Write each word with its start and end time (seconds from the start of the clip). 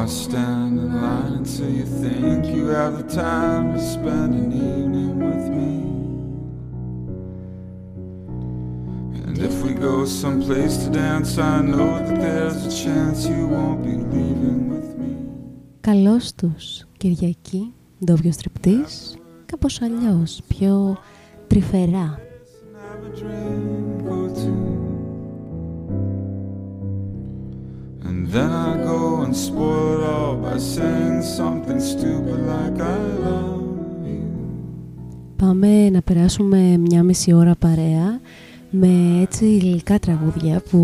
Why 0.00 0.06
stand 0.06 0.78
in 0.78 0.92
line 1.02 1.32
until 1.40 1.70
you 1.78 1.84
think 2.02 2.46
you 2.56 2.64
have 2.78 2.94
the 3.00 3.08
time 3.22 3.74
to 3.74 3.80
spend 3.94 4.30
an 4.42 4.50
evening 4.68 5.14
with 5.28 5.46
me? 5.58 5.74
And 9.24 9.36
if 9.48 9.54
we 9.64 9.72
go 9.74 10.06
someplace 10.06 10.74
to 10.84 10.88
dance, 10.88 11.36
I 11.36 11.60
know 11.70 11.90
that 11.98 12.18
there's 12.24 12.60
a 12.70 12.72
chance 12.84 13.18
you 13.26 13.46
won't 13.54 13.80
be 13.88 13.94
leaving 14.14 14.60
with 14.72 14.90
me. 15.00 15.10
Καλώς 15.80 16.34
τους, 16.34 16.86
Κυριακή, 16.96 17.72
ντόπιος 18.04 18.36
τριπτής, 18.36 19.18
κάπως 19.46 19.82
αλλιώς, 19.82 20.40
πιο 20.48 20.96
τρυφερά. 21.46 22.18
Have 22.74 23.04
a 23.04 23.20
drink 23.20 24.10
or 24.16 24.28
two. 24.40 24.80
And 28.08 28.26
then 28.34 28.50
I 28.68 28.70
go 28.88 28.89
and 29.30 29.38
spoil 29.48 29.86
it 29.96 30.02
all 30.14 30.34
by 30.46 30.56
saying 30.74 31.22
something 31.38 31.80
stupid 31.92 32.38
like 32.52 32.78
I 32.96 33.00
love 33.26 34.06
you. 34.06 34.22
Πάμε 35.36 35.90
να 35.90 36.02
περάσουμε 36.02 36.76
μια 36.76 37.02
μισή 37.02 37.32
ώρα 37.32 37.54
παρέα 37.54 38.20
με 38.70 39.20
έτσι 39.22 39.44
υλικά 39.44 39.98
τραγούδια 39.98 40.62
που 40.70 40.78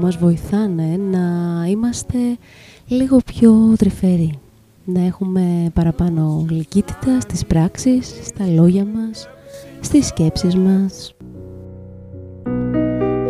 μας 0.00 0.16
βοηθάνε 0.16 0.96
να 1.10 1.20
είμαστε 1.68 2.18
λίγο 2.86 3.18
πιο 3.24 3.74
τρυφεροί. 3.78 4.38
Να 4.84 5.04
έχουμε 5.06 5.70
παραπάνω 5.74 6.46
γλυκύτητα 6.48 7.20
στις 7.20 7.46
πράξεις, 7.46 8.14
στα 8.22 8.46
λόγια 8.46 8.84
μας, 8.84 9.28
στις 9.80 10.06
σκέψεις 10.06 10.56
μας. 10.56 11.14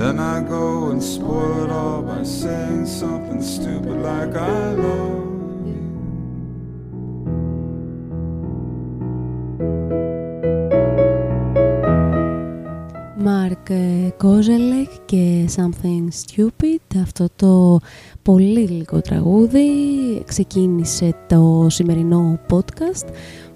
Then 0.00 0.18
I 0.18 0.40
go 0.56 0.66
and 0.90 1.02
spoil 1.02 1.64
it 1.64 1.70
all 1.70 2.00
by 2.10 2.22
saying 2.22 2.86
something 2.86 3.42
stupid 3.42 3.96
like 4.10 4.34
I 4.34 4.72
love 4.86 5.66
you. 5.66 5.80
Μάρκ 13.16 13.68
Κόζελεκ 14.16 14.88
και 15.04 15.48
Something 15.56 16.08
Stupid 16.24 17.00
αυτό 17.02 17.28
το 17.36 17.80
πολύ 18.22 18.64
γλυκό 18.64 19.00
τραγούδι 19.00 19.68
ξεκίνησε 20.26 21.14
το 21.28 21.66
σημερινό 21.70 22.38
podcast 22.50 23.08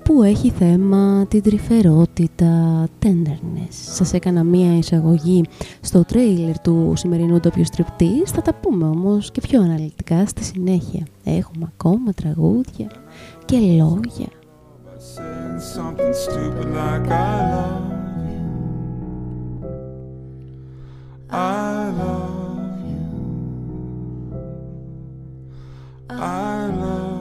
που 0.05 0.23
έχει 0.23 0.51
θέμα 0.51 1.27
την 1.29 1.43
τρυφερότητα, 1.43 2.85
tenderness. 3.03 3.69
Σας 3.69 4.13
έκανα 4.13 4.43
μία 4.45 4.77
εισαγωγή 4.79 5.45
στο 5.81 6.05
τρέιλερ 6.05 6.59
του 6.59 6.93
σημερινού 6.97 7.41
ντόπιου 7.41 7.65
στριπτής, 7.65 8.31
θα 8.31 8.43
τα 8.43 8.55
πούμε 8.55 8.85
όμως 8.85 9.31
και 9.31 9.41
πιο 9.41 9.63
αναλυτικά 9.63 10.27
στη 10.27 10.45
συνέχεια. 10.45 11.07
Έχουμε 11.25 11.73
ακόμα 11.75 12.13
τραγούδια 12.13 12.91
και 13.45 13.57
λόγια. 13.57 14.29
By 14.87 14.99
saying 15.17 15.61
something 15.77 16.15
stupid 16.25 16.69
like 16.81 17.09
I 17.11 17.37
love 17.55 17.95
you. 18.31 18.43
I 21.31 21.91
love 22.01 22.79
you. 22.91 23.05
I 26.09 26.67
love 26.81 27.09
you. 27.09 27.14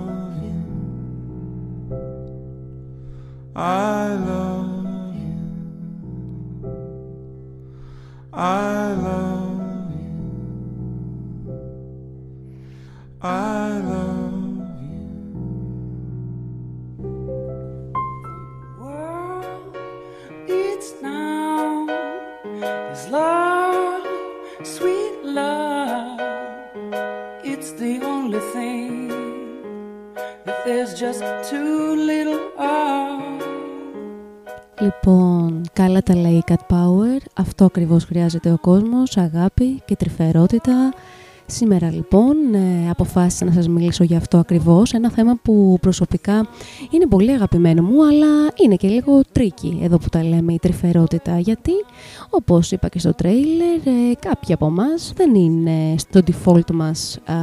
I 3.56 4.16
love 4.16 5.14
you. 5.14 5.38
I 8.34 8.94
love 8.94 9.91
you. 9.91 11.50
I 13.22 13.78
love 13.78 14.58
you. 14.81 15.24
world 18.80 19.78
needs 20.47 20.96
now 21.03 21.88
is 22.92 23.08
love, 23.09 24.08
sweet 24.63 25.24
love. 25.24 26.19
It's 27.44 27.74
the 27.74 28.02
only 28.02 28.40
thing 28.52 29.09
that 30.16 30.66
there's 30.66 31.00
just 31.00 31.22
too 31.52 31.96
little 31.96 32.52
of. 32.59 33.33
Λοιπόν, 34.84 35.62
καλά 35.74 36.02
τα 36.02 36.16
λέει 36.16 36.44
Cat 36.48 36.76
Power, 36.76 37.22
αυτό 37.34 37.66
ακριβώς 37.66 38.04
χρειάζεται 38.04 38.52
ο 38.52 38.58
κόσμος, 38.58 39.18
αγάπη 39.18 39.82
και 39.86 39.96
τρυφερότητα. 39.96 40.94
Σήμερα 41.46 41.92
λοιπόν 41.92 42.36
ε, 42.54 42.90
αποφάσισα 42.90 43.46
να 43.46 43.52
σας 43.52 43.68
μιλήσω 43.68 44.04
για 44.04 44.18
αυτό 44.18 44.38
ακριβώς, 44.38 44.94
ένα 44.94 45.12
θέμα 45.12 45.38
που 45.44 45.78
προσωπικά 45.81 46.48
είναι 46.90 47.08
πολύ 47.08 47.31
αγαπημένο 47.31 47.81
μου, 47.81 48.06
αλλά 48.06 48.28
είναι 48.64 48.76
και 48.76 48.88
λίγο 48.88 49.22
tricky 49.31 49.80
εδώ 49.84 49.98
που 49.98 50.09
τα 50.09 50.24
λέμε 50.24 50.54
η 50.54 50.59
τρυφερότητα, 50.59 51.40
γιατί 51.40 51.72
όπως 52.30 52.72
είπα 52.72 52.88
και 52.88 53.00
στο 53.00 53.14
τρέιλερ, 53.14 53.76
ε, 53.84 54.14
κάποιοι 54.20 54.54
από 54.54 54.66
εμάς 54.66 54.86
δεν 55.16 55.36
είναι 55.36 55.96
στο 55.98 56.22
default 56.26 56.72
μας 56.74 57.20
α, 57.26 57.34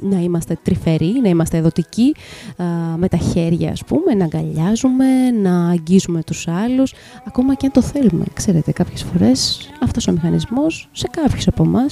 να 0.00 0.18
είμαστε 0.20 0.58
τρυφεροί, 0.62 1.20
να 1.22 1.28
είμαστε 1.28 1.56
δοτικοί, 1.56 2.14
α, 2.56 2.64
με 2.96 3.08
τα 3.08 3.16
χέρια 3.16 3.70
ας 3.70 3.84
πούμε, 3.84 4.14
να 4.14 4.24
αγκαλιάζουμε, 4.24 5.30
να 5.30 5.68
αγγίζουμε 5.68 6.22
τους 6.22 6.48
άλλους, 6.48 6.94
ακόμα 7.26 7.54
και 7.54 7.66
αν 7.66 7.72
το 7.72 7.82
θέλουμε. 7.82 8.24
Ξέρετε, 8.32 8.72
κάποιες 8.72 9.02
φορές 9.02 9.68
αυτός 9.82 10.08
ο 10.08 10.12
μηχανισμός 10.12 10.88
σε 10.92 11.08
κάποιους 11.10 11.46
από 11.46 11.62
εμά 11.62 11.86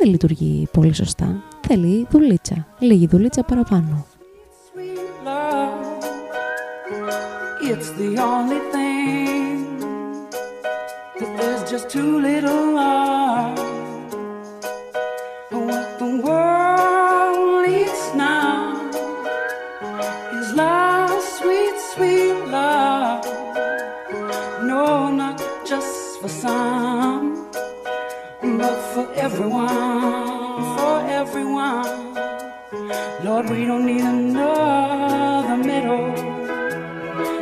δεν 0.00 0.08
λειτουργεί 0.08 0.68
πολύ 0.72 0.94
σωστά. 0.94 1.42
Θέλει 1.66 2.06
δουλίτσα, 2.10 2.66
λίγη 2.78 3.06
δουλίτσα 3.06 3.42
παραπάνω. 3.42 4.06
Sweet 4.74 4.98
love, 5.26 6.04
it's 7.70 7.90
the 8.00 8.10
only 8.32 8.60
thing 8.74 9.56
that 11.18 11.30
there's 11.38 11.62
just 11.72 11.86
too 11.94 12.12
little 12.28 12.68
of. 12.78 13.58
What 15.68 15.88
the 16.02 16.10
world 16.26 17.40
needs 17.66 18.02
now 18.28 18.54
is 20.38 20.48
love, 20.62 21.12
sweet, 21.38 21.76
sweet 21.92 22.38
love. 22.56 23.24
No, 24.70 24.84
not 25.20 25.36
just 25.70 25.94
for 26.20 26.32
some, 26.42 26.58
but 26.60 26.78
for 26.78 26.89
everyone, 29.32 30.76
for 30.76 30.96
everyone. 31.08 32.14
Lord, 33.24 33.48
we 33.48 33.64
don't 33.64 33.86
need 33.86 34.02
another 34.02 35.10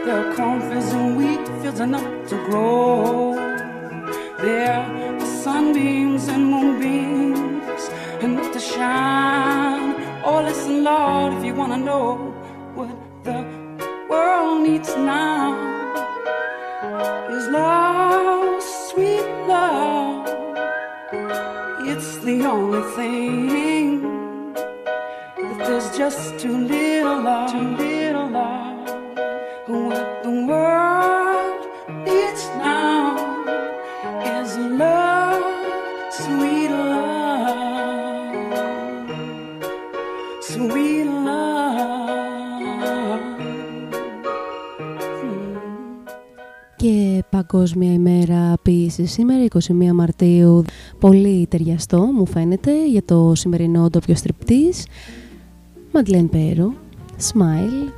are 0.08 0.34
cornfields 0.34 0.92
and 0.92 1.16
wheat 1.16 1.46
fields 1.60 1.80
enough 1.80 2.28
to 2.28 2.36
grow. 2.46 3.34
There 4.38 4.72
are 4.72 5.20
sunbeams 5.20 6.28
and 6.28 6.46
moonbeams 6.46 7.82
enough 8.22 8.52
to 8.52 8.60
shine. 8.60 9.94
Oh, 10.24 10.42
listen, 10.42 10.84
Lord, 10.84 11.34
if 11.34 11.44
you 11.44 11.54
want 11.54 11.72
to 11.72 11.78
know 11.78 12.16
what 12.74 12.90
the 13.24 13.38
world 14.10 14.62
needs 14.66 14.94
now 14.96 15.56
is 17.30 17.48
love, 17.48 18.62
sweet 18.62 19.28
love. 19.46 19.97
It's 22.00 22.18
the 22.18 22.44
only 22.44 22.82
thing 22.94 24.54
that 24.54 25.58
there's 25.66 25.98
just 25.98 26.38
too 26.38 26.56
little 26.56 27.26
of, 27.26 27.50
too 27.50 27.76
little 27.76 28.36
of. 28.36 28.88
What 29.66 30.22
the 30.22 30.46
world 30.46 30.87
Παγκόσμια 47.30 47.92
ημέρα 47.92 48.54
ποιήσης 48.62 49.12
σήμερα, 49.12 49.44
21 49.44 49.92
Μαρτίου. 49.94 50.64
Πολύ 50.98 51.46
ταιριαστό 51.46 51.98
μου 51.98 52.26
φαίνεται 52.26 52.88
για 52.88 53.04
το 53.04 53.32
σημερινό 53.34 53.88
ντόπιο 53.88 54.14
στριπτής. 54.14 54.86
Μαντλέν 55.92 56.28
Πέρο, 56.28 56.72
Smile. 57.32 57.92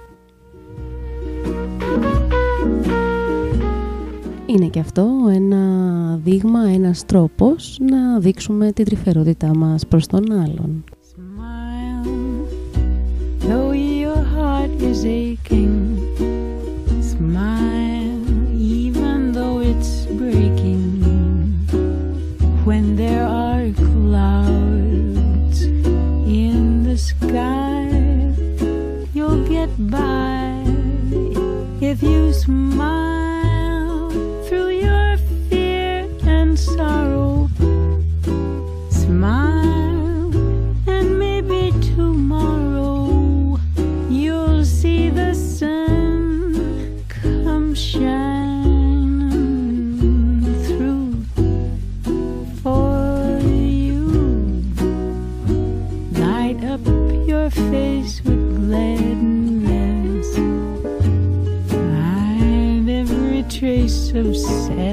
Είναι 4.47 4.67
και 4.67 4.81
αυτό 4.81 5.09
ένα 5.33 6.17
δείγμα, 6.25 6.61
ένας 6.69 7.05
τρόπος 7.07 7.79
να 7.81 8.19
δείξουμε 8.19 8.73
την 8.73 8.85
τρυφερότητά 8.85 9.57
μας 9.57 9.87
προς 9.87 10.07
τον 10.07 10.33
άλλον. 10.33 10.85
Smile, 11.15 12.07
though 13.49 13.73
your 13.73 14.23
heart 14.37 14.83
is 14.91 15.05
aching. 15.05 15.80
goodbye 29.77 30.65
if 31.81 32.03
you 32.03 32.33
smile. 32.33 33.20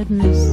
Infernos. 0.09 0.46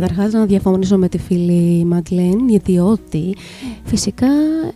Καταρχάς 0.00 0.32
να 0.32 0.44
διαφωνήσω 0.44 0.98
με 0.98 1.08
τη 1.08 1.18
φίλη 1.18 1.84
Μαγκλέν, 1.84 2.38
διότι 2.64 3.36
φυσικά 3.84 4.28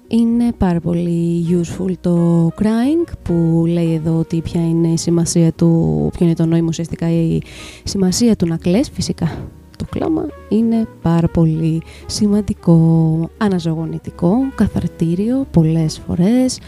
είναι 0.08 0.52
πάρα 0.58 0.80
πολύ 0.80 1.46
useful 1.50 1.92
το 2.00 2.46
crying 2.46 3.12
που 3.22 3.64
λέει 3.66 3.94
εδώ 3.94 4.18
ότι 4.18 4.40
ποια 4.40 4.60
είναι 4.60 4.88
η 4.88 4.96
σημασία 4.96 5.52
του, 5.52 6.10
ποιο 6.16 6.26
είναι 6.26 6.34
το 6.34 6.46
νόημα 6.46 6.66
ουσιαστικά 6.68 7.10
η 7.10 7.40
σημασία 7.84 8.36
του 8.36 8.46
να 8.46 8.56
κλαις 8.56 8.90
φυσικά. 8.90 9.48
Το 9.78 9.84
κλάμα 9.90 10.26
είναι 10.48 10.88
πάρα 11.02 11.28
πολύ 11.28 11.82
σημαντικό, 12.06 13.28
αναζωογονητικό, 13.38 14.36
καθαρτήριο 14.54 15.46
πολλές 15.50 16.00
φορές, 16.06 16.58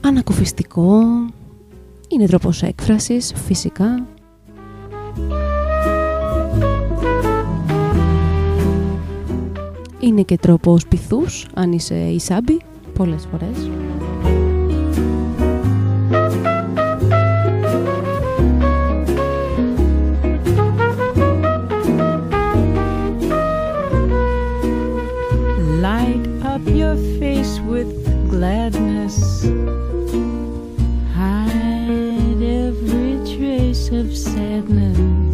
ανακουφιστικό, 0.00 1.00
είναι 2.08 2.26
τρόπος 2.26 2.62
έκφρασης 2.62 3.32
φυσικά 3.46 4.06
Είναι 10.00 10.22
και 10.22 10.36
τρόπος 10.36 10.86
πυθούς, 10.86 11.46
αν 11.54 11.72
είσαι 11.72 11.94
Ισάμπη, 11.94 12.60
πολλές 12.94 13.26
φορές. 13.30 13.70
Light 25.82 26.24
up 26.52 26.64
your 26.80 26.96
face 27.20 27.54
with 27.72 27.90
gladness 28.32 29.16
Hide 31.18 32.42
every 32.66 33.12
trace 33.32 33.84
of 34.00 34.08
sadness 34.16 35.27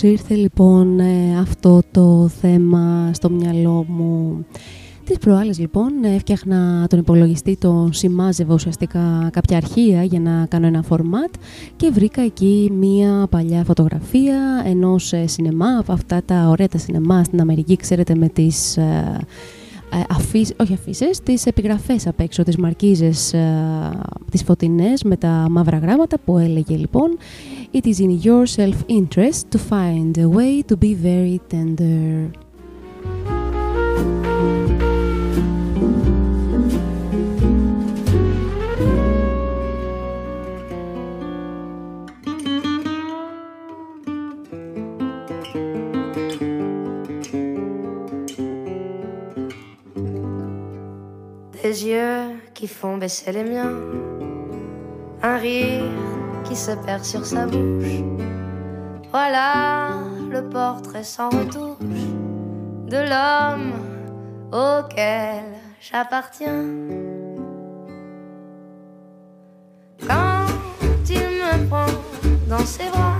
Πώς 0.00 0.10
ήρθε 0.10 0.34
λοιπόν 0.34 1.00
ε, 1.00 1.38
αυτό 1.40 1.80
το 1.90 2.28
θέμα 2.40 3.10
στο 3.14 3.30
μυαλό 3.30 3.84
μου; 3.88 4.44
Τις 5.04 5.18
προάλλες 5.18 5.58
λοιπόν 5.58 6.04
έφτιαχνα 6.04 6.86
τον 6.88 6.98
υπολογιστή, 6.98 7.56
τον 7.56 7.92
σημάζευα 7.92 8.54
ουσιαστικά 8.54 9.28
κάποια 9.32 9.56
αρχεία 9.56 10.02
για 10.02 10.20
να 10.20 10.46
κάνω 10.46 10.66
ένα 10.66 10.82
φορμάτ 10.82 11.34
και 11.76 11.90
βρήκα 11.90 12.22
εκεί 12.22 12.72
μία 12.78 13.26
παλιά 13.30 13.64
φωτογραφία 13.64 14.62
ενός 14.64 15.12
ε, 15.12 15.26
σινεμά, 15.26 15.78
από 15.78 15.92
αυτά 15.92 16.22
τα 16.24 16.48
ωραία 16.48 16.68
τα 16.68 16.78
σινεμά 16.78 17.24
στην 17.24 17.40
Αμερική, 17.40 17.76
ξέρετε 17.76 18.14
με 18.14 18.28
τις... 18.28 18.76
Ε, 18.76 19.18
αφήσεις, 20.08 20.54
όχι 20.60 20.72
αφήσεις, 20.72 21.20
τις 21.22 21.46
επιγραφές 21.46 22.06
απ' 22.06 22.20
έξω, 22.20 22.42
τις 22.42 22.56
μαρκίζες, 22.56 23.34
τις 24.30 24.42
φωτεινές 24.42 25.02
με 25.02 25.16
τα 25.16 25.46
μαύρα 25.50 25.78
γράμματα 25.78 26.18
που 26.24 26.38
έλεγε 26.38 26.76
λοιπόν 26.76 27.18
It 27.70 27.86
is 27.86 28.00
in 28.00 28.10
your 28.10 28.46
self-interest 28.46 29.50
to 29.50 29.58
find 29.58 30.16
a 30.16 30.26
way 30.26 30.62
to 30.62 30.76
be 30.76 30.94
very 30.94 31.38
tender. 31.48 32.32
Des 51.62 51.84
yeux 51.84 52.40
qui 52.54 52.66
font 52.66 52.96
baisser 52.96 53.30
les 53.30 53.44
miens, 53.44 53.76
un 55.22 55.36
rire 55.36 56.07
qui 56.48 56.56
se 56.56 56.70
perd 56.70 57.04
sur 57.04 57.24
sa 57.26 57.46
bouche. 57.46 58.02
Voilà 59.10 59.90
le 60.30 60.48
portrait 60.48 61.04
sans 61.04 61.28
retouche 61.28 62.08
de 62.86 62.98
l'homme 63.10 63.72
auquel 64.52 65.44
j'appartiens. 65.80 66.64
Quand 70.06 70.46
il 71.08 71.20
me 71.20 71.68
prend 71.68 71.86
dans 72.48 72.64
ses 72.64 72.88
bras, 72.88 73.18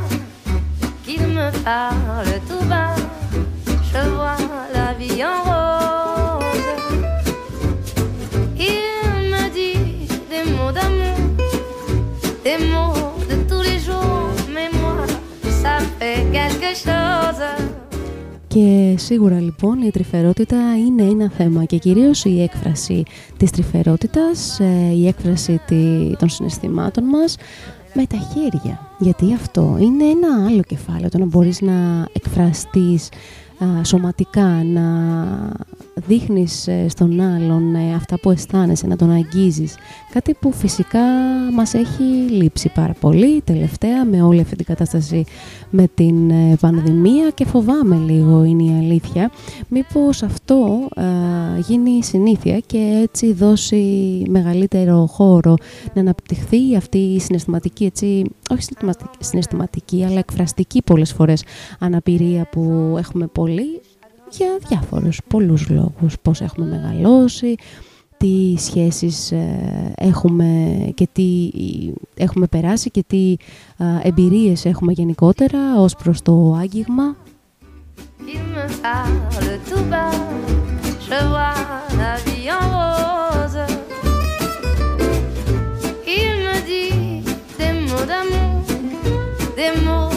qu'il 1.04 1.26
me 1.26 1.50
parle 1.64 2.40
tout 2.48 2.64
bas, 2.66 2.94
je 3.92 4.08
vois 4.10 4.36
la 4.72 4.94
vie 4.94 5.22
en 5.24 5.42
rose. 5.42 5.57
Και 18.48 18.94
σίγουρα 18.98 19.40
λοιπόν 19.40 19.82
η 19.82 19.90
τρυφερότητα 19.90 20.56
είναι 20.86 21.02
ένα 21.02 21.30
θέμα 21.30 21.64
και 21.64 21.78
κυρίως 21.78 22.24
η 22.24 22.42
έκφραση 22.42 23.02
της 23.36 23.50
τρυφερότητας, 23.50 24.60
ε, 24.60 24.92
η 24.94 25.06
έκφραση 25.06 25.60
των 26.18 26.28
συναισθημάτων 26.28 27.04
μας 27.04 27.36
με 27.94 28.06
τα 28.06 28.16
χέρια. 28.16 28.96
Γιατί 28.98 29.34
αυτό 29.34 29.76
είναι 29.80 30.04
ένα 30.04 30.46
άλλο 30.46 30.62
κεφάλαιο, 30.62 31.08
το 31.08 31.18
να 31.18 31.24
μπορείς 31.24 31.60
να 31.60 32.08
εκφραστείς 32.12 33.08
σωματικά, 33.84 34.62
να 34.64 34.84
δείχνεις 36.06 36.68
ε, 36.68 36.88
στον 36.88 37.20
άλλον 37.20 37.74
ε, 37.74 37.94
αυτά 37.94 38.18
που 38.18 38.30
αισθάνεσαι, 38.30 38.86
να 38.86 38.96
τον 38.96 39.10
αγγίζεις. 39.10 39.74
Κάτι 40.12 40.34
που 40.40 40.52
φυσικά 40.52 41.00
μας 41.52 41.74
έχει 41.74 42.02
λείψει 42.30 42.70
πάρα 42.74 42.94
πολύ 43.00 43.40
τελευταία 43.44 44.04
με 44.04 44.22
όλη 44.22 44.40
αυτή 44.40 44.56
την 44.56 44.64
κατάσταση 44.64 45.24
με 45.70 45.88
την 45.94 46.30
ε, 46.30 46.56
πανδημία 46.60 47.30
και 47.34 47.44
φοβάμαι 47.44 47.96
λίγο 47.96 48.44
είναι 48.44 48.62
η 48.62 48.78
αλήθεια. 48.78 49.30
Μήπως 49.68 50.22
αυτό 50.22 50.88
γίνει 51.68 52.04
συνήθεια 52.04 52.58
και 52.58 53.00
έτσι 53.02 53.32
δώσει 53.32 54.22
μεγαλύτερο 54.28 55.06
χώρο 55.06 55.54
να 55.94 56.00
αναπτυχθεί 56.00 56.76
αυτή 56.76 56.98
η 56.98 57.20
συναισθηματική, 57.20 57.84
έτσι, 57.84 58.24
όχι 58.50 58.62
συναισθηματική, 59.18 60.04
αλλά 60.04 60.18
εκφραστική 60.18 60.82
πολλές 60.82 61.12
φορές 61.12 61.44
αναπηρία 61.78 62.48
που 62.50 62.94
έχουμε 62.98 63.26
πολύ 63.26 63.47
για 64.30 64.58
διάφορους 64.68 65.20
πολλούς 65.28 65.68
λόγους. 65.68 66.18
Πώς 66.22 66.40
έχουμε 66.40 66.66
μεγαλώσει, 66.66 67.54
τι 68.16 68.54
σχέσεις 68.58 69.32
ε, 69.32 69.92
έχουμε 69.96 70.78
και 70.94 71.08
τι 71.12 71.50
έχουμε 72.14 72.46
περάσει 72.46 72.90
και 72.90 73.04
τι 73.06 73.36
ε, 73.76 74.08
εμπειρίες 74.08 74.64
έχουμε 74.64 74.92
γενικότερα 74.92 75.80
ως 75.80 75.94
προς 75.94 76.22
το 76.22 76.56
άγγιγμα. 76.60 77.16
ça 88.08 88.24
me 88.24 90.07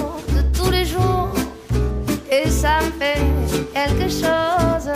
quelque 3.74 4.10
chose. 4.10 4.92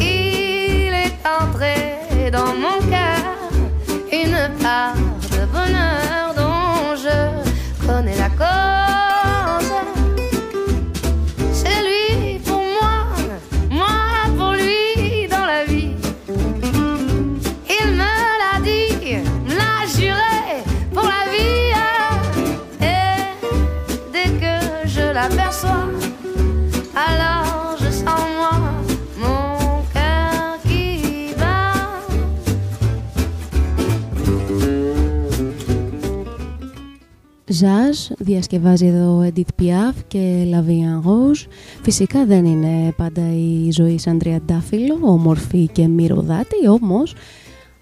Il 0.00 0.92
est 0.92 1.18
entré 1.40 2.30
dans 2.32 2.54
mon 2.54 2.78
cœur 2.90 3.24
une 4.10 4.48
part 4.62 4.94
de 5.32 5.44
bonheur 5.52 6.34
dont 6.36 6.96
je 6.96 7.86
connais 7.86 8.16
la 8.16 8.30
cause. 8.30 9.72
C'est 11.52 11.82
lui 11.88 12.38
pour 12.38 12.62
moi, 12.80 13.06
moi 13.70 13.96
pour 14.36 14.52
lui 14.52 15.28
dans 15.28 15.46
la 15.46 15.64
vie. 15.64 15.94
Il 17.68 17.90
me 17.92 18.14
l'a 18.40 18.60
dit, 18.62 19.18
me 19.46 19.54
l'a 19.54 19.86
juré 19.96 20.62
pour 20.92 21.04
la 21.04 21.24
vie. 21.32 21.72
Et 22.80 23.18
dès 24.12 24.30
que 24.40 24.88
je 24.88 25.12
l'aperçois, 25.12 25.88
Ζαζ 37.54 38.08
διασκευάζει 38.18 38.86
εδώ 38.86 39.26
Edith 39.26 39.62
Piaf 39.62 39.94
και 40.06 40.46
La 40.50 40.68
Vie 40.68 40.84
en 40.84 41.08
Rose. 41.08 41.46
Φυσικά 41.82 42.26
δεν 42.26 42.44
είναι 42.44 42.92
πάντα 42.96 43.22
η 43.34 43.70
ζωή 43.70 43.98
σαν 43.98 44.18
τριαντάφυλλο, 44.18 44.98
όμορφη 45.02 45.68
και 45.72 45.88
μυρωδάτη, 45.88 46.68
όμως 46.68 47.14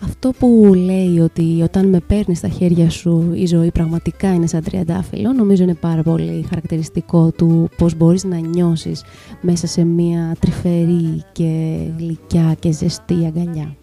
αυτό 0.03 0.33
που 0.39 0.73
λέει 0.75 1.19
ότι 1.19 1.61
όταν 1.63 1.89
με 1.89 2.01
παίρνεις 2.01 2.39
στα 2.39 2.49
χέρια 2.49 2.91
σου 2.91 3.31
η 3.35 3.47
ζωή 3.47 3.71
πραγματικά 3.71 4.35
είναι 4.35 4.47
σαν 4.47 4.63
τριαντάφυλλο, 4.63 5.33
νομίζω 5.33 5.63
είναι 5.63 5.75
πάρα 5.75 6.03
πολύ 6.03 6.45
χαρακτηριστικό 6.49 7.31
του 7.31 7.69
πώς 7.77 7.97
μπορείς 7.97 8.25
να 8.25 8.39
νιώσεις 8.39 9.05
μέσα 9.41 9.67
σε 9.67 9.85
μια 9.85 10.37
τρυφερή 10.41 11.23
και 11.33 11.79
γλυκιά 11.99 12.57
και 12.59 12.73
ζεστή 12.73 13.25
αγκαλιά. 13.27 13.77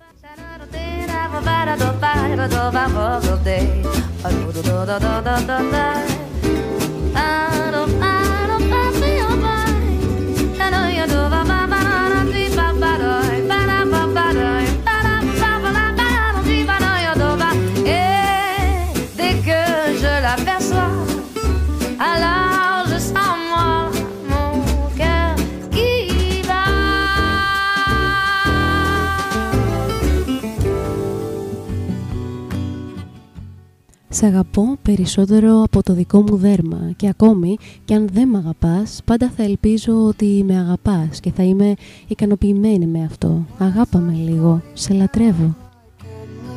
never 2.40 2.54
thought 2.54 2.74
about 2.74 3.26
all 3.26 3.38
day. 3.44 3.84
Σε 34.20 34.26
αγαπώ 34.26 34.78
περισσότερο 34.82 35.62
από 35.62 35.84
το 35.84 35.94
δικό 35.94 36.22
μου 36.22 36.36
δέρμα 36.36 36.92
και 36.96 37.08
ακόμη 37.08 37.58
και 37.86 37.94
αν 37.94 38.08
δεν 38.12 38.28
με 38.28 38.38
αγαπάς, 38.38 39.02
πάντα 39.06 39.32
θα 39.36 39.44
ελπίζω 39.44 40.06
ότι 40.06 40.44
με 40.48 40.58
αγαπάς 40.58 41.20
και 41.20 41.32
θα 41.32 41.44
είμαι 41.44 41.74
ικανοποιημένη 42.08 42.86
με 42.86 43.04
αυτό. 43.04 43.46
Αγάπαμε 43.58 44.14
λίγο, 44.14 44.62
σε 44.74 44.94
λατρεύω. 44.94 45.56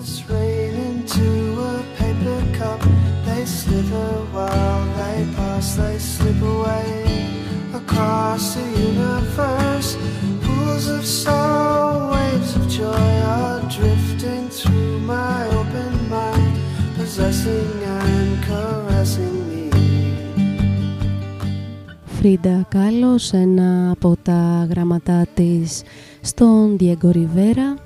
It's 0.01 0.31
rain 0.31 0.75
into 0.91 1.29
a 1.71 1.75
paper 1.99 2.41
cup. 2.59 2.81
They 3.27 3.45
slither 3.59 4.13
while 4.35 4.85
they 4.99 5.19
pass, 5.37 5.67
they 5.81 5.99
slip 6.13 6.41
away 6.55 6.89
across 7.81 8.45
the 8.57 8.67
universe. 8.91 9.91
Pools 10.45 10.87
of 10.97 11.03
sorrow, 11.23 12.11
waves 12.15 12.53
of 12.59 12.65
joy 12.79 13.13
are 13.37 13.61
drifting 13.77 14.45
through 14.59 14.95
my 15.15 15.39
open 15.59 15.92
Φρίντα 22.23 22.67
Κάλλος, 22.69 23.33
ένα 23.33 23.91
από 23.91 24.17
τα 24.23 24.67
γραμματά 24.71 25.27
της 25.35 25.83
στον 26.21 26.77
Diego 26.81 27.13
Rivera. 27.13 27.79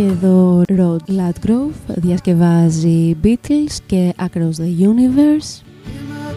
Και 0.00 0.02
εδώ 0.02 0.62
Rod 0.68 1.10
Ladgrove 1.18 1.94
διασκευάζει 1.94 3.16
Beatles 3.24 3.76
και 3.86 4.14
Across 4.18 4.56
the 4.58 4.86
Universe. 4.90 5.50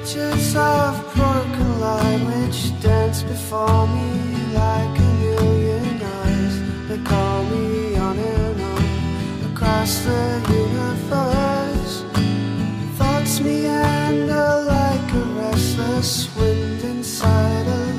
Images 0.01 0.55
of 0.55 0.95
broken 1.15 1.69
light 1.83 2.21
which 2.29 2.61
dance 2.85 3.19
before 3.33 3.83
me 3.95 4.09
like 4.63 4.95
a 5.07 5.09
million 5.23 5.85
eyes. 6.21 6.53
They 6.87 7.01
call 7.11 7.37
me 7.51 7.65
on 8.07 8.17
and 8.37 8.59
on 8.71 8.83
across 9.49 9.91
the 10.07 10.23
universe. 10.63 11.95
Thoughts 12.97 13.35
meander 13.45 14.51
like 14.73 15.07
a 15.21 15.23
restless 15.41 16.11
wind 16.37 16.79
inside 16.91 17.67
a 17.79 17.92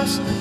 house 0.00 0.39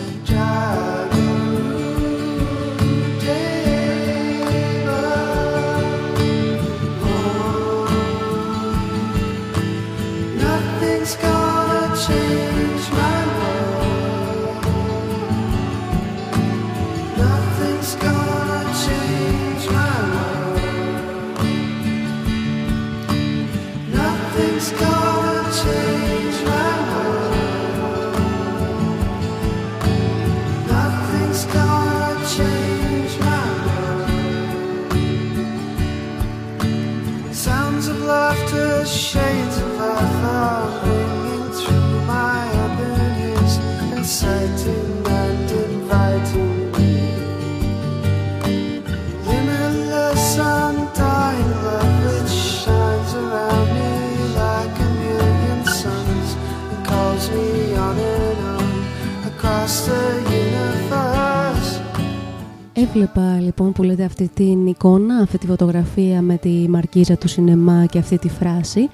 αυτή 65.30 65.42
τη 65.42 65.48
φωτογραφία 65.48 66.22
με 66.22 66.38
τη 66.38 66.50
μαρκίζα 66.70 67.18
του 67.18 67.28
σινεμά 67.28 67.86
και 67.86 67.98
αυτή 67.98 68.18
τη 68.18 68.30
φράση 68.30 68.90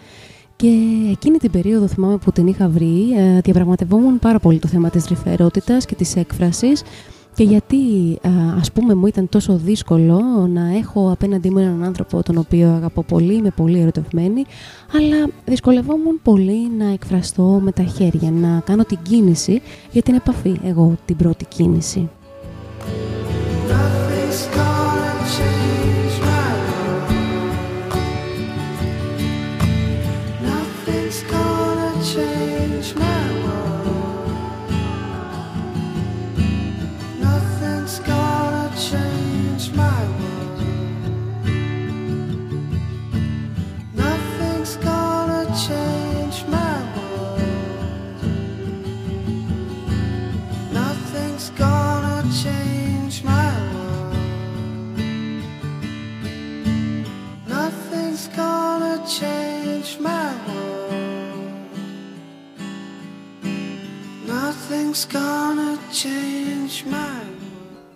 και 0.55 0.67
εκείνη 1.11 1.37
την 1.37 1.51
περίοδο 1.51 1.87
θυμάμαι 1.87 2.17
που 2.17 2.31
την 2.31 2.47
είχα 2.47 2.69
βρει 2.69 3.13
ε, 3.17 3.39
διαπραγματευόμουν 3.39 4.19
πάρα 4.19 4.39
πολύ 4.39 4.59
το 4.59 4.67
θέμα 4.67 4.89
της 4.89 5.05
ρηφερότητας 5.05 5.85
και 5.85 5.95
της 5.95 6.15
έκφρασης 6.15 6.83
και 7.35 7.43
γιατί 7.43 7.77
ας 8.59 8.71
πούμε 8.71 8.93
μου 8.93 9.07
ήταν 9.07 9.29
τόσο 9.29 9.57
δύσκολο 9.57 10.47
να 10.53 10.77
έχω 10.77 11.11
απέναντί 11.11 11.49
μου 11.49 11.57
έναν 11.57 11.83
άνθρωπο 11.83 12.23
τον 12.23 12.37
οποίο 12.37 12.69
αγαπώ 12.69 13.03
πολύ, 13.03 13.33
είμαι 13.33 13.51
πολύ 13.55 13.79
ερωτευμένη 13.79 14.45
αλλά 14.95 15.29
δυσκολευόμουν 15.45 16.19
πολύ 16.23 16.71
να 16.77 16.85
εκφραστώ 16.93 17.59
με 17.63 17.71
τα 17.71 17.83
χέρια, 17.83 18.31
να 18.31 18.61
κάνω 18.65 18.83
την 18.83 18.97
κίνηση 19.01 19.61
για 19.91 20.01
την 20.01 20.15
επαφή, 20.15 20.59
εγώ 20.65 20.95
την 21.05 21.15
πρώτη 21.15 21.45
κίνηση. 21.45 22.09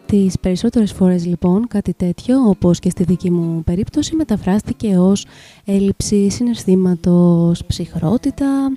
Τις 0.05 0.39
περισσότερες 0.39 0.91
φορές 0.91 1.25
λοιπόν 1.25 1.67
κάτι 1.67 1.93
τέτοιο, 1.93 2.39
όπως 2.39 2.79
και 2.79 2.89
στη 2.89 3.03
δική 3.03 3.31
μου 3.31 3.63
περίπτωση, 3.63 4.15
μεταφράστηκε 4.15 4.97
ως 4.97 5.25
έλλειψη 5.65 6.29
συναισθήματος, 6.29 7.65
ψυχρότητα, 7.65 8.71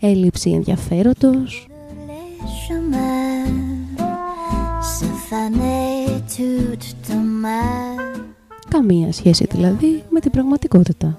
έλλειψη 0.00 0.50
ενδιαφέροντος. 0.50 1.68
Καμία 8.68 9.12
σχέση 9.12 9.46
δηλαδή 9.50 10.02
με 10.10 10.20
την 10.20 10.30
πραγματικότητα, 10.30 11.18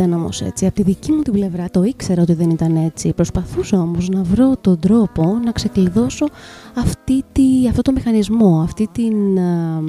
Δεν 0.00 0.08
ήταν 0.08 0.20
όμως 0.20 0.42
έτσι. 0.42 0.66
Από 0.66 0.74
τη 0.74 0.82
δική 0.82 1.12
μου 1.12 1.22
την 1.22 1.32
πλευρά 1.32 1.70
το 1.70 1.82
ήξερα 1.82 2.22
ότι 2.22 2.32
δεν 2.32 2.50
ήταν 2.50 2.76
έτσι. 2.76 3.12
Προσπαθούσα 3.12 3.80
όμως 3.80 4.08
να 4.08 4.22
βρω 4.22 4.56
τον 4.60 4.78
τρόπο 4.78 5.40
να 5.44 5.52
ξεκλειδώσω 5.52 6.26
αυτή 6.74 7.24
τη, 7.32 7.42
αυτό 7.68 7.82
το 7.82 7.92
μηχανισμό, 7.92 8.60
αυτή 8.62 8.88
την 8.92 9.38
α, 9.38 9.82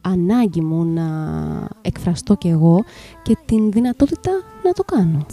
ανάγκη 0.00 0.60
μου 0.60 0.84
να 0.84 1.04
εκφραστώ 1.82 2.34
κι 2.34 2.48
εγώ 2.48 2.84
και 3.22 3.36
την 3.44 3.70
δυνατότητα 3.70 4.30
να 4.62 4.72
το 4.72 4.82
κάνω. 4.82 5.26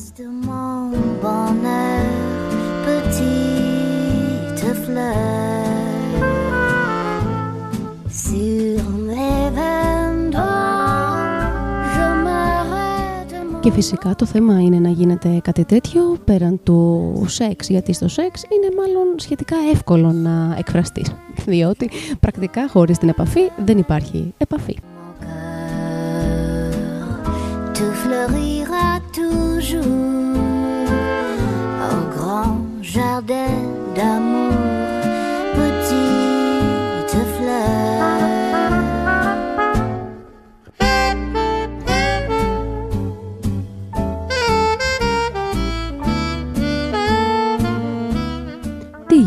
Και 13.62 13.72
φυσικά 13.72 14.16
το 14.16 14.26
θέμα 14.26 14.62
είναι 14.62 14.80
να 14.80 14.90
γίνεται 14.90 15.40
κάτι 15.44 15.66
τέτοιο 15.66 16.18
πέραν 16.26 16.60
του 16.64 17.24
σεξ, 17.28 17.70
γιατί 17.70 17.94
στο 17.94 18.08
σεξ 18.08 18.44
είναι 18.44 18.76
μάλλον 18.78 19.20
σχετικά 19.20 19.56
εύκολο 19.72 20.12
να 20.12 20.56
εκφραστείς, 20.58 21.16
διότι 21.46 21.90
πρακτικά 22.20 22.70
χωρίς 22.70 22.98
την 22.98 23.10
επαφή 23.10 23.42
δεν 23.66 23.78
υπάρχει 23.78 24.34
επαφή. 24.38 24.78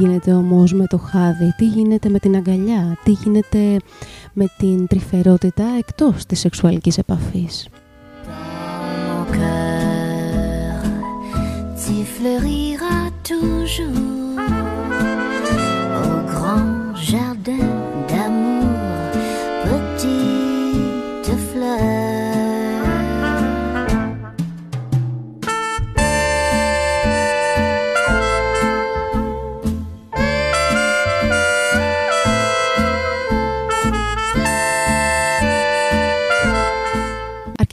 Γίνεται 0.02 0.32
όμως 0.32 0.72
με 0.72 0.86
το 0.86 0.98
χάδι, 0.98 1.54
τι 1.56 1.64
γίνεται 1.64 2.08
με 2.08 2.18
την 2.18 2.36
αγκαλιά, 2.36 2.98
τι 3.04 3.10
γίνεται 3.10 3.76
με 4.32 4.46
την 4.58 4.86
τρυφερότητα 4.86 5.64
εκτός 5.78 6.26
της 6.26 6.40
σεξουαλικής 6.40 6.98
επαφής. 6.98 7.68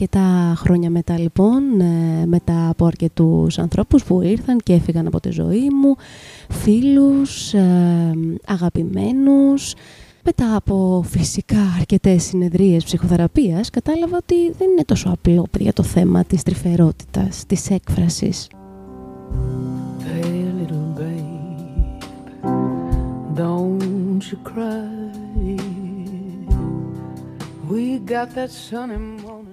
Αρκετά 0.02 0.54
χρόνια 0.56 0.90
μετά 0.90 1.18
λοιπόν, 1.18 1.80
ε, 1.80 2.26
μετά 2.26 2.68
από 2.68 2.86
αρκετούς 2.86 3.58
ανθρώπους 3.58 4.04
που 4.04 4.20
ήρθαν 4.22 4.58
και 4.58 4.72
έφυγαν 4.72 5.06
από 5.06 5.20
τη 5.20 5.30
ζωή 5.30 5.70
μου, 5.70 5.96
φίλους, 6.48 7.54
ε, 7.54 8.12
αγαπημένους, 8.46 9.74
μετά 10.24 10.56
από 10.56 11.04
φυσικά 11.06 11.74
αρκετές 11.78 12.22
συνεδρίες 12.22 12.84
ψυχοθεραπείας, 12.84 13.70
κατάλαβα 13.70 14.16
ότι 14.16 14.52
δεν 14.58 14.70
είναι 14.70 14.84
τόσο 14.84 15.10
απλό 15.10 15.46
για 15.58 15.72
το 15.72 15.82
θέμα 15.82 16.24
της 16.24 16.42
τρυφερότητας, 16.42 17.46
της 17.46 17.70
έκφρασης. 17.70 18.48
don't 23.42 24.22
you 24.30 24.38
cry. 24.50 25.09
We 27.70 28.00
got 28.00 28.34
that 28.34 28.50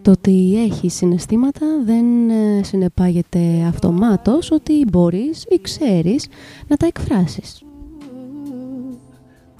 το 0.01 0.12
ότι 0.12 0.63
έχει 0.63 0.89
συναισθήματα 0.89 1.65
δεν 1.84 2.30
ε, 2.30 2.63
συνεπάγεται 2.63 3.65
αυτομάτως 3.67 4.51
ότι 4.51 4.86
μπορείς 4.91 5.45
ή 5.49 5.60
ξέρεις 5.62 6.27
να 6.67 6.77
τα 6.77 6.86
εκφράσεις. 6.86 7.62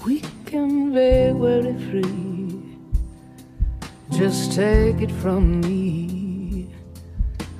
We 0.06 0.20
can 0.50 0.92
be 0.92 1.32
very 1.44 1.76
free 1.88 2.48
Just 4.10 4.52
take 4.56 4.98
it 5.06 5.12
from 5.22 5.42
me 5.60 5.86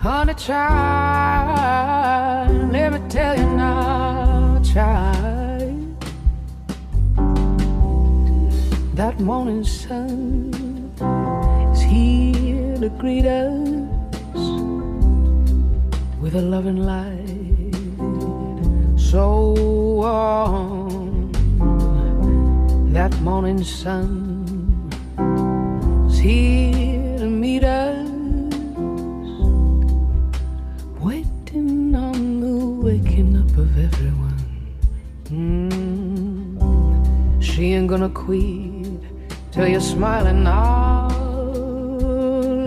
Honey 0.04 0.34
child 0.46 1.72
Let 2.72 2.88
me 2.94 3.00
tell 3.16 3.34
you 3.42 3.50
now 3.56 4.61
child 4.72 5.76
That 8.98 9.14
morning 9.20 9.64
sun 9.64 10.77
is 11.00 11.80
here 11.82 12.76
to 12.78 12.88
greet 12.98 13.26
us 13.26 13.68
with 16.20 16.34
a 16.34 16.42
loving 16.42 16.78
light 16.78 17.38
so 19.11 19.54
warm. 20.02 21.32
That 22.92 23.12
morning 23.20 23.64
sun 23.64 24.90
is 26.11 26.18
here 26.18 27.18
to 27.18 27.26
meet 27.26 27.64
us, 27.64 28.08
waiting 31.00 31.94
on 31.94 32.40
the 32.40 32.56
waking 32.84 33.37
up 33.38 33.56
of 33.56 33.78
everyone. 33.78 34.44
Mm. 35.30 36.58
She 37.42 37.72
ain't 37.72 37.88
gonna 37.88 38.11
quit 38.11 38.67
till 39.59 39.71
you're 39.75 39.90
smiling 39.94 40.40
now. 40.44 41.09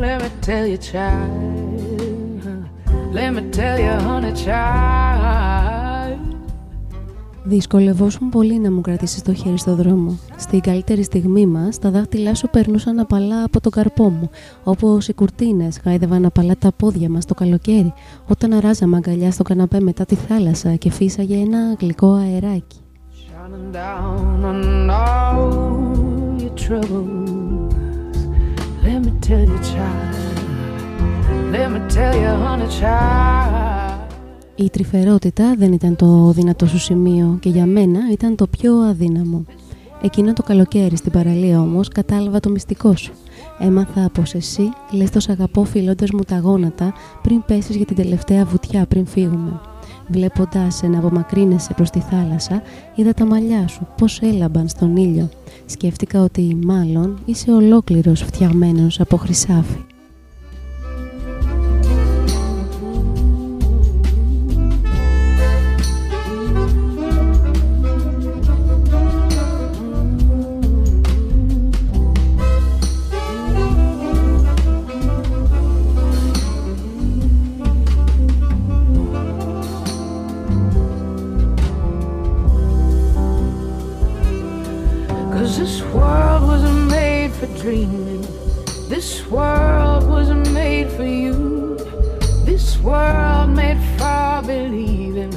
Let 0.03 0.17
me 0.23 0.29
tell 0.47 0.65
you, 0.71 0.79
child. 0.91 1.79
Let 3.17 3.29
me 3.35 3.41
tell 3.59 3.77
you, 3.85 3.93
honey, 4.07 4.33
child. 4.45 6.19
Δυσκολευόσουν 7.43 8.29
πολύ 8.29 8.59
να 8.59 8.71
μου 8.71 8.81
κρατήσεις 8.81 9.21
το 9.21 9.33
χέρι 9.33 9.57
στο 9.57 9.75
δρόμο. 9.75 10.17
Στην 10.37 10.59
καλύτερη 10.59 11.03
στιγμή 11.03 11.45
μας, 11.45 11.79
τα 11.79 11.91
δάχτυλά 11.91 12.35
σου 12.35 12.49
περνούσαν 12.49 12.99
απαλά 12.99 13.43
από 13.43 13.61
τον 13.61 13.71
καρπό 13.71 14.09
μου, 14.09 14.29
όπως 14.63 15.07
οι 15.07 15.13
κουρτίνες 15.13 15.79
γάιδευαν 15.85 16.25
απαλά 16.25 16.55
τα 16.59 16.71
πόδια 16.71 17.09
μας 17.09 17.25
το 17.25 17.33
καλοκαίρι, 17.33 17.93
όταν 18.27 18.53
αράζαμε 18.53 18.97
αγκαλιά 18.97 19.31
στο 19.31 19.43
καναπέ 19.43 19.79
μετά 19.79 20.05
τη 20.05 20.15
θάλασσα 20.15 20.75
και 20.75 20.91
φύσαγε 20.91 21.35
ένα 21.35 21.75
γλυκό 21.79 22.13
αεράκι. 22.13 22.79
Your 26.51 26.67
troubles. 26.67 27.73
Let 28.83 28.99
me 29.05 29.11
tell 29.27 29.45
you, 29.51 29.59
child. 29.71 30.15
Let 31.51 31.67
me 31.71 31.79
tell 31.95 32.15
you, 32.23 32.31
honey, 32.45 32.69
child. 32.79 33.99
Η 34.55 34.69
τρυφερότητα 34.69 35.55
δεν 35.57 35.73
ήταν 35.73 35.95
το 35.95 36.31
δυνατό 36.31 36.67
σου 36.67 36.79
σημείο 36.79 37.37
και 37.39 37.49
για 37.49 37.65
μένα 37.65 37.99
ήταν 38.11 38.35
το 38.35 38.47
πιο 38.47 38.73
αδύναμο. 38.75 39.45
Εκείνο 40.01 40.33
το 40.33 40.43
καλοκαίρι 40.43 40.95
στην 40.95 41.11
παραλία 41.11 41.61
όμως 41.61 41.87
κατάλαβα 41.87 42.39
το 42.39 42.49
μυστικό 42.49 42.95
σου. 42.95 43.13
Έμαθα 43.59 44.09
πως 44.13 44.33
εσύ 44.33 44.69
λες 44.91 45.09
το 45.09 45.19
σ' 45.19 45.29
αγαπώ 45.29 45.63
φιλώντας 45.63 46.11
μου 46.11 46.21
τα 46.21 46.37
γόνατα 46.37 46.93
πριν 47.21 47.43
πέσεις 47.45 47.75
για 47.75 47.85
την 47.85 47.95
τελευταία 47.95 48.45
βουτιά 48.45 48.85
πριν 48.85 49.05
φύγουμε. 49.05 49.61
Βλέποντας 50.07 50.75
σε 50.75 50.87
να 50.87 50.99
απομακρύνεσαι 50.99 51.73
προς 51.73 51.89
τη 51.89 51.99
θάλασσα, 51.99 52.61
είδα 52.95 53.13
τα 53.13 53.25
μαλλιά 53.25 53.67
σου 53.67 53.87
πώς 53.97 54.19
έλαμπαν 54.19 54.67
στον 54.67 54.95
ήλιο. 54.95 55.29
Σκέφτηκα 55.65 56.21
ότι 56.21 56.57
μάλλον 56.65 57.19
είσαι 57.25 57.51
ολόκληρος 57.51 58.21
φτιαγμένος 58.21 58.99
από 58.99 59.17
χρυσάφι. 59.17 59.90
World 89.31 90.03
wasn't 90.09 90.47
made 90.51 90.89
for 90.97 91.07
you. 91.23 91.77
This 92.49 92.65
world 92.87 93.49
made 93.61 93.81
for 93.97 94.41
believing 94.45 95.33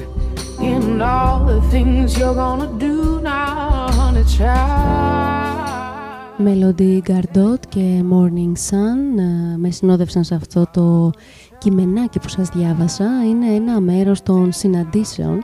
in 0.60 1.00
all 1.00 1.44
the 1.52 1.60
things 1.72 2.18
you're 2.18 2.38
gonna 2.44 2.70
do 2.78 3.20
now, 3.20 3.88
honey 3.98 4.24
child. 4.36 5.14
Melody 6.38 7.00
Gardot 7.08 7.58
και 7.68 8.02
Morning 8.10 8.52
Sun 8.70 9.18
ε, 9.18 9.56
με 9.56 9.70
συνόδευσαν 9.70 10.24
σε 10.24 10.34
αυτό 10.34 10.66
το 10.72 11.10
κειμενάκι 11.58 12.18
που 12.18 12.28
σας 12.28 12.48
διάβασα. 12.48 13.06
Είναι 13.28 13.46
ένα 13.46 13.80
μέρος 13.80 14.22
των 14.22 14.52
συναντήσεων 14.52 15.42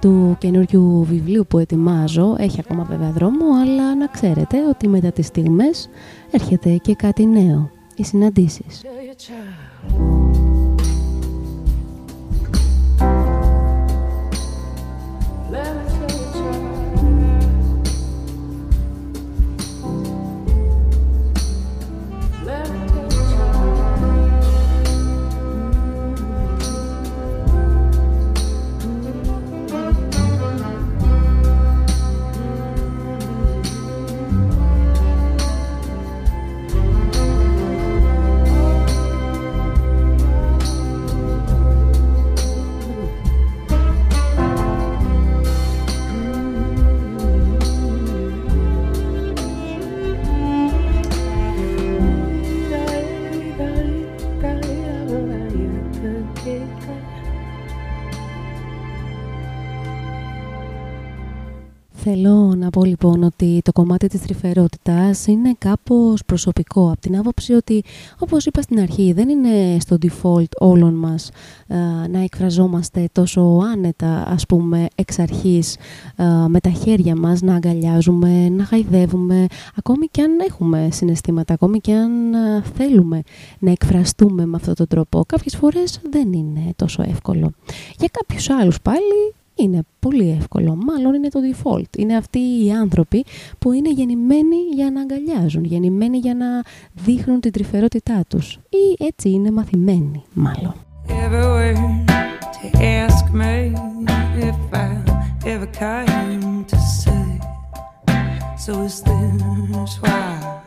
του 0.00 0.36
καινούριου 0.38 1.04
βιβλίου 1.04 1.46
που 1.48 1.58
ετοιμάζω. 1.58 2.34
Έχει 2.38 2.60
ακόμα 2.60 2.84
βέβαια 2.84 3.10
δρόμο, 3.10 3.44
αλλά 3.62 3.96
να 3.96 4.06
ξέρετε 4.06 4.56
ότι 4.68 4.88
μετά 4.88 5.12
τις 5.12 5.26
στιγμές 5.26 5.88
έρχεται 6.30 6.76
και 6.76 6.94
κάτι 6.94 7.26
νέο. 7.26 7.70
Οι 7.96 8.04
συναντήσεις. 8.04 8.82
Πω 62.72 62.84
λοιπόν 62.84 63.22
ότι 63.22 63.60
το 63.64 63.72
κομμάτι 63.72 64.06
της 64.06 64.20
τρυφερότητας 64.20 65.26
είναι 65.26 65.54
κάπως 65.58 66.24
προσωπικό 66.26 66.90
από 66.90 67.00
την 67.00 67.16
άποψη 67.16 67.52
ότι 67.52 67.84
όπως 68.18 68.46
είπα 68.46 68.62
στην 68.62 68.80
αρχή 68.80 69.12
δεν 69.12 69.28
είναι 69.28 69.76
στο 69.80 69.96
default 70.02 70.50
όλων 70.58 70.94
μας 70.94 71.30
ε, 71.66 71.76
να 72.08 72.22
εκφραζόμαστε 72.22 73.08
τόσο 73.12 73.60
άνετα 73.72 74.26
ας 74.28 74.46
πούμε 74.46 74.86
εξ 74.94 75.18
αρχής 75.18 75.76
ε, 76.16 76.24
με 76.48 76.60
τα 76.60 76.70
χέρια 76.70 77.16
μας 77.16 77.40
να 77.40 77.54
αγκαλιάζουμε, 77.54 78.48
να 78.48 78.64
χαϊδεύουμε 78.64 79.46
ακόμη 79.76 80.06
και 80.06 80.22
αν 80.22 80.30
έχουμε 80.48 80.88
συναισθήματα, 80.92 81.54
ακόμη 81.54 81.78
και 81.78 81.92
αν 81.92 82.34
ε, 82.34 82.62
θέλουμε 82.74 83.22
να 83.58 83.70
εκφραστούμε 83.70 84.46
με 84.46 84.56
αυτόν 84.56 84.74
τον 84.74 84.86
τρόπο 84.86 85.24
κάποιες 85.26 85.56
φορές 85.56 86.00
δεν 86.10 86.32
είναι 86.32 86.72
τόσο 86.76 87.02
εύκολο. 87.02 87.52
Για 87.98 88.08
κάποιους 88.12 88.50
άλλους 88.50 88.80
πάλι 88.80 89.34
είναι 89.62 89.82
πολύ 89.98 90.30
εύκολο. 90.30 90.78
Μάλλον 90.86 91.14
είναι 91.14 91.28
το 91.28 91.40
default. 91.40 91.98
Είναι 91.98 92.16
αυτοί 92.16 92.38
οι 92.38 92.72
άνθρωποι 92.72 93.24
που 93.58 93.72
είναι 93.72 93.90
γεννημένοι 93.90 94.56
για 94.74 94.90
να 94.90 95.00
αγκαλιάζουν, 95.00 95.64
γεννημένοι 95.64 96.18
για 96.18 96.34
να 96.34 96.46
δείχνουν 96.94 97.40
την 97.40 97.52
τρυφερότητά 97.52 98.24
τους. 98.28 98.58
Ή 98.68 99.04
έτσι 99.04 99.30
είναι 99.30 99.50
μαθημένοι, 99.50 100.22
μάλλον. 100.32 100.74
everywhere 101.08 101.74
to 102.56 102.66
ask 102.82 103.24
me 103.32 103.74
if 104.48 104.58
I 104.72 104.90
ever 105.46 105.66
came 105.66 106.64
to 106.64 106.76
say. 106.76 107.40
So 108.58 108.82
is 108.82 109.02
this 109.02 109.98
why 110.02 110.62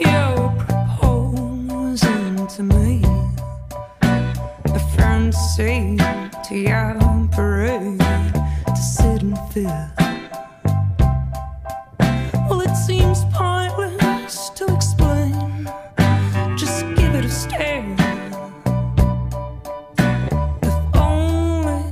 you're 0.00 0.37
To 8.66 8.76
sit 8.76 9.22
and. 9.22 9.92
Well, 12.48 12.62
it 12.62 12.74
seems 12.74 13.24
pointless 13.34 14.48
to 14.50 14.74
explain. 14.74 15.68
Just 16.56 16.86
give 16.96 17.14
it 17.14 17.26
a 17.26 17.28
stare. 17.28 17.96
If 20.62 20.96
only 20.96 21.82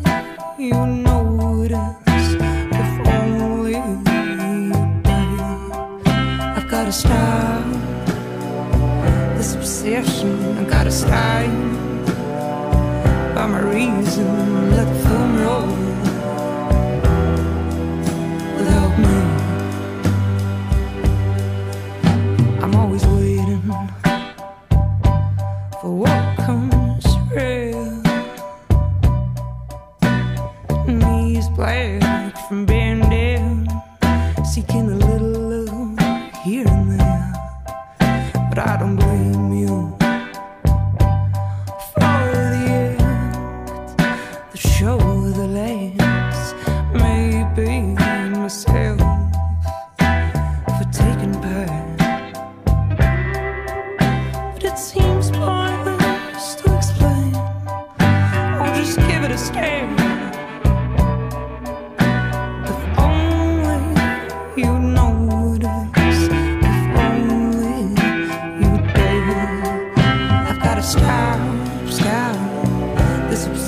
you 0.58 0.86
notice, 0.86 2.36
if 2.40 3.08
only 3.08 3.72
you. 3.72 4.02
I've 6.56 6.68
got 6.70 6.84
to 6.86 6.92
stop 6.92 7.64
this 9.36 9.54
obsession. 9.54 10.56
I've 10.56 10.70
got 10.70 10.84
to 10.84 10.90
stop 10.90 11.85
I'm 13.46 13.54
a 13.54 13.64
reason. 13.64 14.65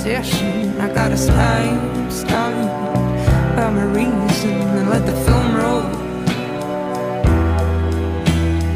Obsession. 0.09 0.81
I 0.81 0.88
gotta 0.88 1.16
stop, 1.16 2.11
stop 2.11 2.53
by 3.57 3.71
my 3.71 3.85
reason 3.85 4.51
and 4.51 4.88
let 4.88 5.05
the 5.05 5.12
film 5.25 5.57
roll 5.57 5.83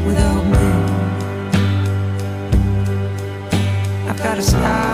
without 0.05 0.43
me. 0.53 0.67
I've 4.09 4.21
gotta 4.21 4.43
stop, 4.43 4.92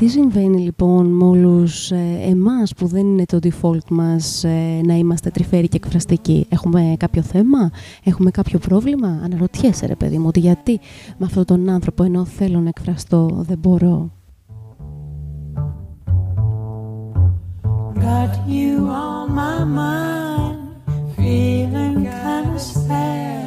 τι 0.00 0.08
συμβαίνει 0.08 0.60
λοιπόν 0.60 1.06
με 1.06 1.24
όλους 1.24 1.90
ε, 1.90 2.18
εμάς 2.28 2.74
που 2.74 2.86
δεν 2.86 3.06
είναι 3.06 3.24
το 3.24 3.38
default 3.42 3.88
μας 3.90 4.44
ε, 4.44 4.80
να 4.84 4.94
είμαστε 4.94 5.30
τρυφαίροι 5.30 5.68
και 5.68 5.76
εκφραστικοί; 5.76 6.46
Έχουμε 6.48 6.94
κάποιο 6.98 7.22
θέμα, 7.22 7.70
έχουμε 8.04 8.30
κάποιο 8.30 8.58
πρόβλημα; 8.58 9.20
Αναρωτιέσαι 9.24 9.86
ρε 9.86 9.94
παιδί 9.94 10.18
μου 10.18 10.26
ότι 10.26 10.40
γιατί 10.40 10.80
με 11.18 11.26
αυτόν 11.26 11.44
τον 11.44 11.68
άνθρωπο 11.68 12.02
ενώ 12.02 12.24
θέλω 12.24 12.60
να 12.60 12.68
εκφραστώ 12.68 13.44
δεν 13.46 13.58
μπορώ; 13.58 14.10
Got 17.94 18.34
you 18.48 18.72
on 19.06 19.34
my 19.40 19.58
mind, 19.80 20.58
feeling 21.16 21.96
kind 22.04 22.48
of 22.54 22.60
sad 22.60 23.39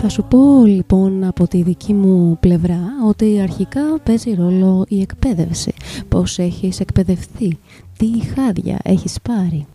Θα 0.00 0.08
σου 0.08 0.24
πω 0.24 0.64
λοιπόν 0.64 1.24
από 1.24 1.48
τη 1.48 1.62
δική 1.62 1.92
μου 1.92 2.36
πλευρά 2.40 2.80
ότι 3.08 3.40
αρχικά 3.40 3.80
παίζει 4.02 4.34
ρόλο 4.34 4.84
η 4.88 5.00
εκπαίδευση. 5.00 5.74
Πώς 6.08 6.38
έχεις 6.38 6.80
εκπαιδευτεί, 6.80 7.58
τι 7.96 8.06
χάδια 8.34 8.78
έχεις 8.82 9.18
πάρει. 9.20 9.66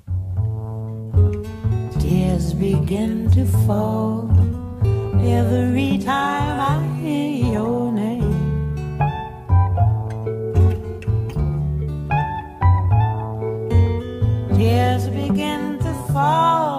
Tears 2.00 2.48
begin 2.66 3.14
to 3.36 3.44
fall 3.66 4.14
every 5.40 5.92
time 6.12 6.58
I 6.74 6.76
hear 7.02 7.30
your 7.56 7.82
name. 8.02 8.34
Tears 14.58 15.06
begin 15.20 15.62
to 15.86 15.94
fall 16.14 16.73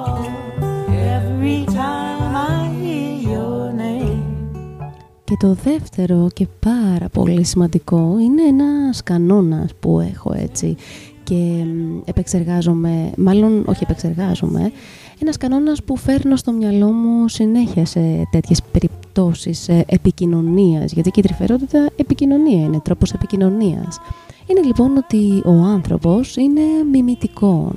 Και 5.34 5.46
το 5.46 5.56
δεύτερο 5.64 6.28
και 6.34 6.46
πάρα 6.60 7.08
πολύ 7.08 7.44
σημαντικό 7.44 8.16
είναι 8.20 8.42
ένας 8.42 9.02
κανόνας 9.02 9.74
που 9.80 10.00
έχω 10.00 10.32
έτσι 10.36 10.76
και 11.22 11.34
μ, 11.34 12.00
επεξεργάζομαι, 12.04 13.10
μάλλον 13.16 13.64
όχι 13.66 13.82
επεξεργάζομαι, 13.82 14.72
ένας 15.20 15.36
κανόνας 15.36 15.82
που 15.82 15.96
φέρνω 15.96 16.36
στο 16.36 16.52
μυαλό 16.52 16.86
μου 16.86 17.28
συνέχεια 17.28 17.86
σε 17.86 18.00
τέτοιες 18.30 18.62
περιπτώσεις 18.72 19.68
ε, 19.68 19.84
επικοινωνίας, 19.88 20.92
γιατί 20.92 21.10
και 21.10 21.20
η 21.20 21.22
τρυφερότητα 21.22 21.88
επικοινωνία 21.96 22.64
είναι, 22.64 22.80
τρόπος 22.80 23.12
επικοινωνίας. 23.12 23.98
Είναι 24.46 24.60
λοιπόν 24.62 24.96
ότι 24.96 25.42
ο 25.44 25.52
άνθρωπος 25.52 26.36
είναι 26.36 26.62
μιμητικός. 26.90 27.72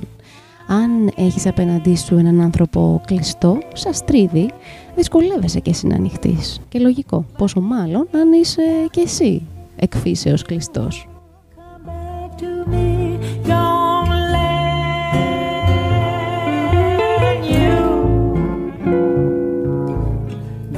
Αν 0.70 1.10
έχεις 1.16 1.46
απέναντί 1.46 1.96
σου 1.96 2.16
έναν 2.16 2.40
άνθρωπο 2.40 3.00
κλειστό, 3.06 3.58
σας 3.72 4.04
τρίβει, 4.04 4.50
δυσκολεύεσαι 4.98 5.60
και 5.60 5.70
εσύ 5.70 5.86
να 5.86 5.94
ανοιχτείς. 5.94 6.60
Και 6.68 6.78
λογικό, 6.78 7.24
πόσο 7.38 7.60
μάλλον 7.60 8.08
αν 8.14 8.32
είσαι 8.32 8.62
και 8.90 9.00
εσύ 9.00 9.42
εκφύσεως 9.76 10.42
κλειστός. 10.42 11.08
Come 11.56 11.86
back 11.88 12.30
to 12.42 12.50
me, 12.72 12.88
don't 13.52 14.10
let 14.36 14.78
you. 17.52 17.74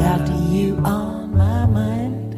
Got 0.03 0.25
you 0.55 0.69
on 0.97 1.21
my 1.41 1.61
mind. 1.77 2.31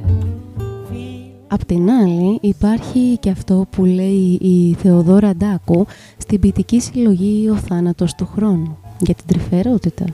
Feel 0.89 1.47
Απ' 1.49 1.65
την 1.65 1.91
άλλη 1.91 2.39
υπάρχει 2.41 3.17
και 3.21 3.31
αυτό 3.31 3.67
που 3.71 3.85
λέει 3.85 4.39
η 4.41 4.75
Θεοδόρα 4.79 5.35
Ντάκου 5.35 5.87
στην 6.17 6.41
ποιητική 6.41 6.81
συλλογή 6.81 7.49
«Ο 7.49 7.55
θάνατος 7.57 8.15
του 8.15 8.29
χρόνου» 8.35 8.79
για 8.99 9.15
την 9.15 9.25
τρυφερότητα. 9.27 10.05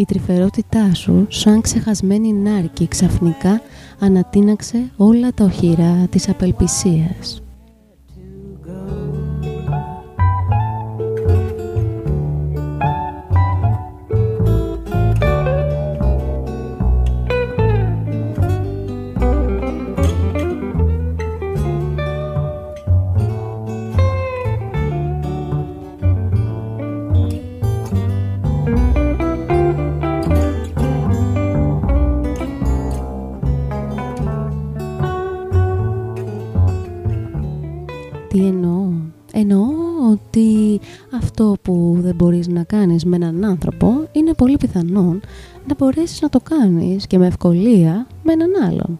Η 0.00 0.04
τρυφερότητά 0.04 0.94
σου, 0.94 1.26
σαν 1.28 1.60
ξεχασμένη 1.60 2.32
νάρκη, 2.32 2.88
ξαφνικά 2.88 3.60
ανατείναξε 3.98 4.90
όλα 4.96 5.32
τα 5.32 5.44
οχυρά 5.44 6.06
της 6.10 6.28
απελπισίας. 6.28 7.42
Άνθρωπο 43.50 44.08
είναι 44.12 44.34
πολύ 44.34 44.56
πιθανόν 44.56 45.20
να 45.68 45.74
μπορέσεις 45.78 46.20
να 46.20 46.28
το 46.28 46.40
κάνεις 46.40 47.06
και 47.06 47.18
με 47.18 47.26
ευκολία 47.26 48.06
με 48.22 48.32
έναν 48.32 48.50
άλλον. 48.68 48.98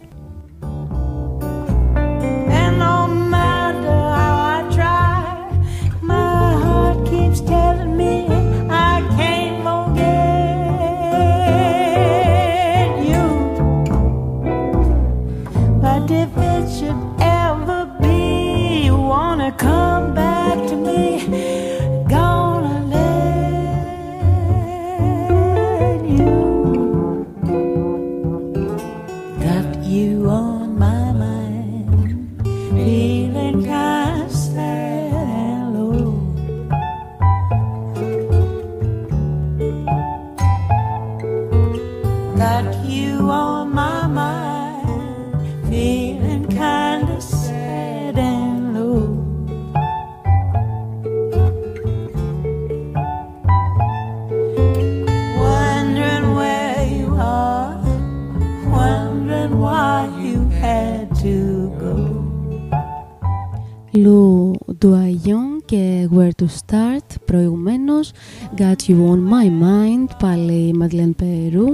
Λου 64.83 64.89
Ντουαγιόν 64.89 65.63
και 65.65 66.09
Where 66.17 66.31
to 66.43 66.45
Start 66.45 67.15
προηγουμένως 67.25 68.13
Got 68.57 68.89
You 68.89 68.95
On 68.95 69.19
My 69.31 69.47
Mind 69.63 70.17
πάλι 70.19 70.75
Madeleine 70.81 71.15
Περού 71.17 71.67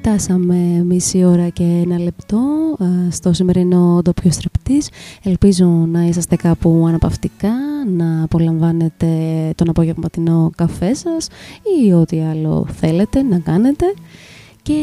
Φτάσαμε 0.00 0.84
μισή 0.84 1.24
ώρα 1.24 1.48
και 1.48 1.62
ένα 1.62 1.98
λεπτό 1.98 2.38
ε, 2.80 3.10
στο 3.10 3.32
σημερινό 3.32 4.00
ντόπιο 4.02 4.30
στρεπτής. 4.30 4.90
Ελπίζω 5.22 5.66
να 5.66 6.02
είσαστε 6.02 6.36
κάπου 6.36 6.84
αναπαυτικά, 6.88 7.52
να 7.96 8.22
απολαμβάνετε 8.22 9.06
τον 9.54 9.68
απογευματινό 9.68 10.50
καφέ 10.56 10.94
σας 10.94 11.28
ή 11.84 11.92
ό,τι 11.92 12.20
άλλο 12.20 12.66
θέλετε 12.72 13.22
να 13.22 13.38
κάνετε 13.38 13.84
και 14.62 14.74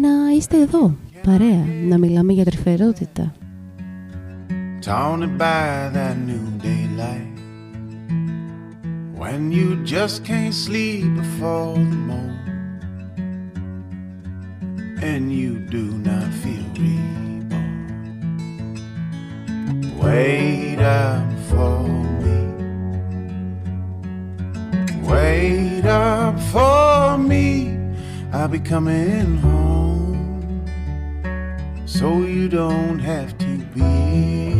να 0.00 0.36
είστε 0.36 0.60
εδώ, 0.60 0.94
παρέα, 1.22 1.64
να 1.88 1.98
μιλάμε 1.98 2.32
για 2.32 2.44
τρυφερότητα. 2.44 3.34
Taunted 4.86 5.38
by 5.38 5.90
that 5.96 6.16
new 6.28 6.44
daylight 6.66 7.34
When 9.20 9.40
you 9.56 9.68
just 9.94 10.16
can't 10.28 10.56
sleep 10.64 11.04
before 11.20 11.74
the 11.92 12.00
morning 12.10 12.43
and 15.04 15.30
you 15.30 15.58
do 15.58 15.82
not 15.98 16.32
feel 16.32 16.64
reborn. 16.78 17.44
Wait 19.98 20.78
up 20.80 21.30
for 21.50 21.86
me. 22.22 22.38
Wait 25.06 25.84
up 25.84 26.40
for 26.40 27.18
me. 27.18 27.76
I'll 28.32 28.48
be 28.48 28.58
coming 28.58 29.36
home. 29.36 30.64
So 31.84 32.22
you 32.22 32.48
don't 32.48 32.98
have 32.98 33.36
to 33.38 33.58
be 33.74 34.53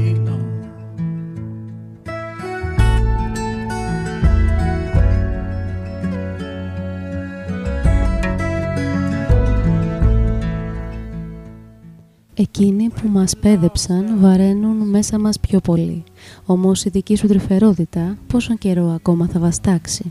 Εκείνοι 12.37 12.89
που 12.89 13.09
μας 13.09 13.37
πέδεψαν 13.37 14.21
βαραίνουν 14.21 14.77
μέσα 14.77 15.19
μας 15.19 15.41
πιο 15.41 15.61
πολύ. 15.61 16.05
Όμως 16.47 16.85
η 16.85 16.89
δική 16.89 17.17
σου 17.17 17.27
τρυφερότητα 17.27 18.17
πόσο 18.27 18.55
καιρό 18.55 18.93
ακόμα 18.95 19.27
θα 19.27 19.41
βαστάξει. 19.41 20.11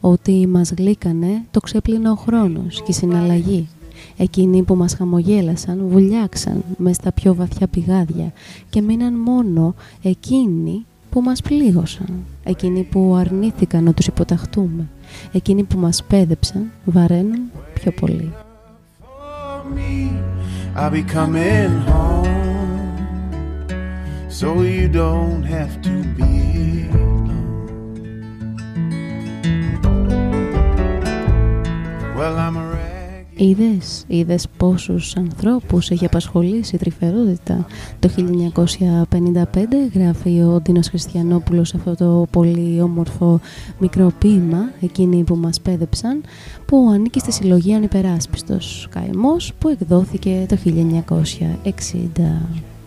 Ότι 0.00 0.46
μας 0.46 0.72
γλύκανε 0.78 1.42
το 1.50 1.60
ξέπλυνε 1.60 2.10
ο 2.10 2.14
χρόνος 2.14 2.82
και 2.82 2.90
η 2.90 2.94
συναλλαγή. 2.94 3.68
Εκείνοι 4.16 4.62
που 4.62 4.74
μας 4.74 4.94
χαμογέλασαν 4.94 5.88
βουλιάξαν 5.88 6.64
μες 6.76 6.96
στα 6.96 7.12
πιο 7.12 7.34
βαθιά 7.34 7.66
πηγάδια 7.66 8.32
και 8.70 8.80
μείναν 8.80 9.14
μόνο 9.14 9.74
εκείνοι 10.02 10.86
που 11.10 11.20
μας 11.20 11.42
πλήγωσαν. 11.42 12.24
Εκείνοι 12.44 12.82
που 12.82 13.14
αρνήθηκαν 13.18 13.84
να 13.84 13.94
τους 13.94 14.06
υποταχτούμε. 14.06 14.88
Εκείνοι 15.32 15.62
που 15.62 15.78
μας 15.78 16.04
πέδεψαν 16.04 16.70
βαραίνουν 16.84 17.40
πιο 17.74 17.92
πολύ. 17.92 18.32
I'll 20.78 20.90
be 20.90 21.02
coming 21.02 21.80
home. 21.90 22.28
So 24.30 24.62
you 24.62 24.88
don't 24.88 25.42
have 25.42 25.82
to 25.82 26.04
be 26.14 26.88
alone. 26.90 28.14
Well, 32.14 32.38
I'm 32.38 32.67
Είδες, 33.40 34.04
είδες 34.06 34.48
πόσους 34.56 35.16
ανθρώπους 35.16 35.90
έχει 35.90 36.04
απασχολήσει 36.04 36.74
η 36.74 36.78
τρυφερότητα. 36.78 37.66
Το 37.98 38.08
1955 38.08 39.90
γράφει 39.94 40.40
ο 40.40 40.60
Ντίνος 40.60 40.88
Χριστιανόπουλος 40.88 41.74
αυτό 41.74 41.94
το 41.94 42.26
πολύ 42.30 42.80
όμορφο 42.80 43.40
μικρό 43.78 44.12
ποίημα, 44.18 44.70
εκείνοι 44.80 45.22
που 45.22 45.36
μας 45.36 45.60
πέδεψαν, 45.60 46.22
που 46.66 46.90
ανήκει 46.92 47.18
στη 47.18 47.32
συλλογή 47.32 47.74
Ανυπεράσπιστος 47.74 48.88
Καημός, 48.90 49.52
που 49.58 49.68
εκδόθηκε 49.68 50.46
το 50.48 50.56
1960. 50.56 52.77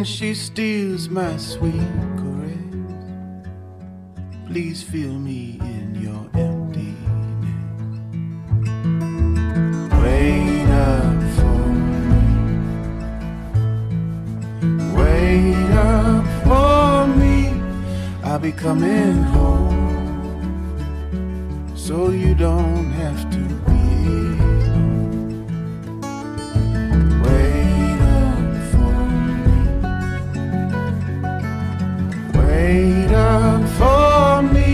Wind 0.00 0.08
she 0.08 0.32
steals 0.32 1.10
my 1.10 1.36
sweet 1.36 1.92
caress. 2.16 2.56
Please 4.46 4.82
fill 4.82 5.12
me 5.12 5.58
in 5.60 5.94
your 5.94 6.26
emptiness. 6.40 6.96
Wait 10.02 10.70
up 10.70 11.22
for 11.36 11.66
me. 12.00 12.24
Wait 14.96 15.70
up 15.76 16.24
for 16.44 17.06
me. 17.18 17.36
I'll 18.24 18.38
be 18.38 18.52
coming 18.52 19.22
home. 19.36 20.70
So 21.76 22.08
you 22.08 22.34
don't 22.34 22.90
have 22.92 23.30
to 23.32 23.59
me. 32.70 33.00
Wait 33.00 33.12
up 33.12 33.62
for 33.78 34.42
me. 34.54 34.70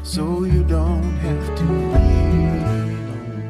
So 0.04 0.24
you 0.44 0.64
don't 0.64 1.14
have 1.26 1.46
to 1.60 1.68
be 1.94 2.06
alone. 3.00 3.42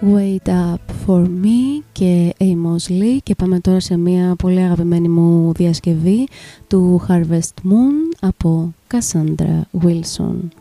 Wait 0.00 0.48
Up 0.48 0.80
For 1.06 1.26
Me 1.42 1.82
και 1.92 2.34
Amos 2.38 2.88
Lee 2.88 3.18
και 3.22 3.34
πάμε 3.34 3.60
τώρα 3.60 3.80
σε 3.80 3.96
μια 3.96 4.34
πολύ 4.38 4.60
αγαπημένη 4.60 5.08
μου 5.08 5.52
διασκευή 5.52 6.28
του 6.66 7.00
Harvest 7.08 7.62
Moon 7.64 8.16
από 8.20 8.74
Cassandra 8.92 9.60
Wilson. 9.84 10.57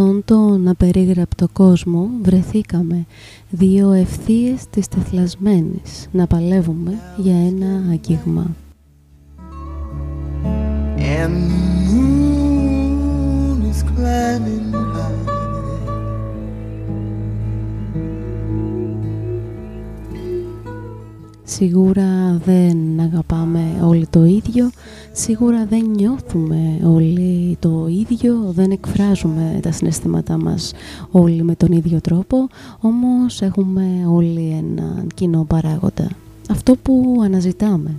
Αυτόν 0.00 0.22
τον 0.24 0.68
απερίγραπτο 0.68 1.48
κόσμο 1.52 2.10
βρεθήκαμε 2.22 3.06
δύο 3.50 3.92
ευθείες 3.92 4.66
της 4.70 4.88
τεθλασμένης 4.88 6.08
να 6.12 6.26
παλεύουμε 6.26 6.98
για 7.16 7.46
ένα 7.46 7.90
αγγίγμα. 7.90 8.46
And 11.18 11.34
the 11.50 11.90
moon 11.90 13.58
is 13.70 13.80
climbing 13.90 14.79
Σίγουρα 21.60 22.40
δεν 22.44 23.00
αγαπάμε 23.00 23.60
όλοι 23.84 24.06
το 24.06 24.24
ίδιο, 24.24 24.70
σίγουρα 25.12 25.66
δεν 25.66 25.84
νιώθουμε 25.96 26.80
όλοι 26.84 27.56
το 27.60 27.86
ίδιο, 27.88 28.34
δεν 28.50 28.70
εκφράζουμε 28.70 29.58
τα 29.62 29.72
συναισθήματά 29.72 30.38
μας 30.38 30.72
όλοι 31.10 31.42
με 31.42 31.54
τον 31.54 31.72
ίδιο 31.72 32.00
τρόπο, 32.00 32.48
όμως 32.80 33.42
έχουμε 33.42 33.84
όλοι 34.08 34.54
έναν 34.58 35.06
κοινό 35.14 35.44
παράγοντα. 35.48 36.08
Αυτό 36.50 36.76
που 36.82 37.20
αναζητάμε, 37.24 37.94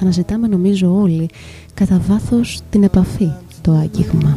αναζητάμε 0.00 0.48
νομίζω 0.48 1.00
όλοι 1.00 1.28
κατά 1.74 2.00
βάθος 2.08 2.60
την 2.70 2.82
επαφή, 2.82 3.32
το 3.62 3.72
άγγιγμα. 3.72 4.36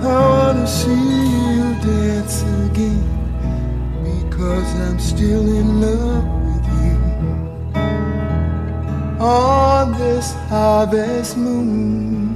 I 0.00 0.10
wanna 0.10 0.66
see 0.78 1.06
you 1.58 1.68
dance 1.84 2.38
again 2.64 3.17
because 4.38 4.72
I'm 4.86 4.98
still 5.00 5.46
in 5.60 5.68
love 5.80 6.26
with 6.46 6.66
you. 6.82 6.96
On 9.20 9.86
this 9.98 10.26
harvest 10.50 11.36
moon. 11.36 12.28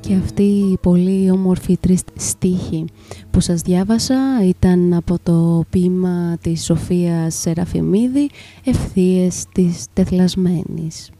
Και 0.00 0.14
αυτή 0.14 0.42
η 0.42 0.78
πολύ 0.80 1.30
όμορφη 1.30 1.76
τρεις 1.76 2.00
στίχη 2.16 2.84
που 3.30 3.40
σας 3.40 3.60
διάβασα 3.60 4.16
ήταν 4.44 4.92
από 4.92 5.16
το 5.22 5.64
ποίημα 5.70 6.36
της 6.40 6.64
Σοφίας 6.64 7.34
Σεραφιμίδη 7.34 8.30
«Ευθείες 8.64 9.44
της 9.52 9.86
τεθλασμένης». 9.92 11.10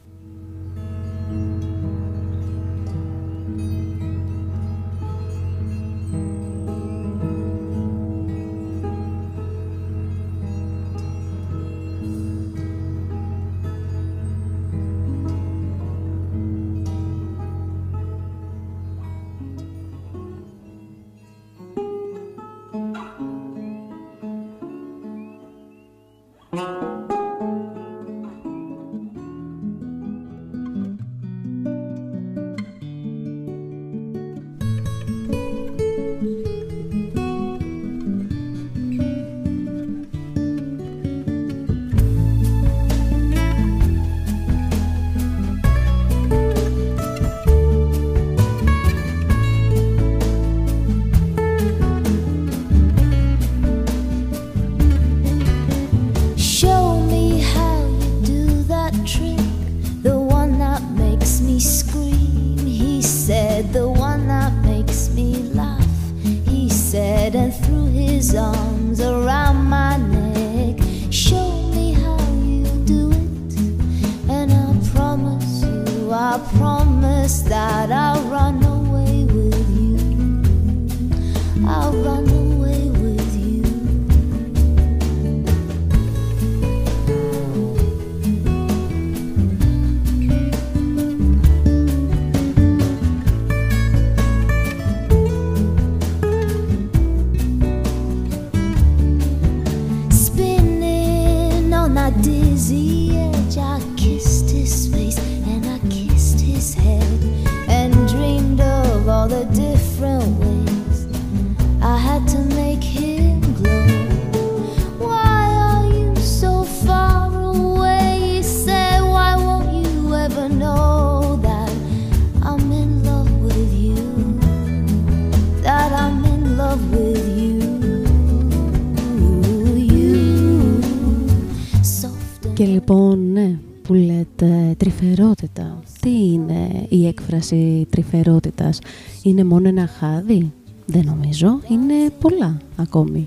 Τρυφερότητα. 134.97 135.83
Τι 136.01 136.33
είναι 136.33 136.87
η 136.89 137.07
έκφραση 137.07 137.87
τρυφερότητας; 137.91 138.79
Είναι 139.23 139.45
μόνο 139.45 139.69
ένα 139.69 139.87
χάδι; 139.87 140.53
Δεν 140.87 141.05
νομίζω. 141.05 141.61
Είναι 141.69 142.11
πολλά 142.21 142.57
ακόμη. 142.77 143.27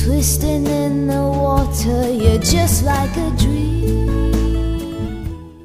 Twisting 0.00 0.66
in 0.84 0.94
the 1.12 1.22
water, 1.44 2.00
you're 2.22 2.44
just 2.54 2.78
like 2.90 3.16
a 3.26 3.30
dream. 3.42 4.53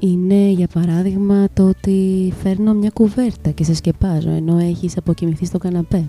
Είναι 0.02 0.50
για 0.50 0.66
παράδειγμα 0.72 1.48
το 1.54 1.68
ότι 1.68 2.32
φέρνω 2.42 2.74
μια 2.74 2.90
κουβέρτα 2.90 3.50
και 3.50 3.64
σε 3.64 3.74
σκεπάζω 3.74 4.30
ενώ 4.30 4.58
έχεις 4.58 4.96
αποκοιμηθεί 4.96 5.44
στο 5.44 5.58
καναπέ 5.58 6.08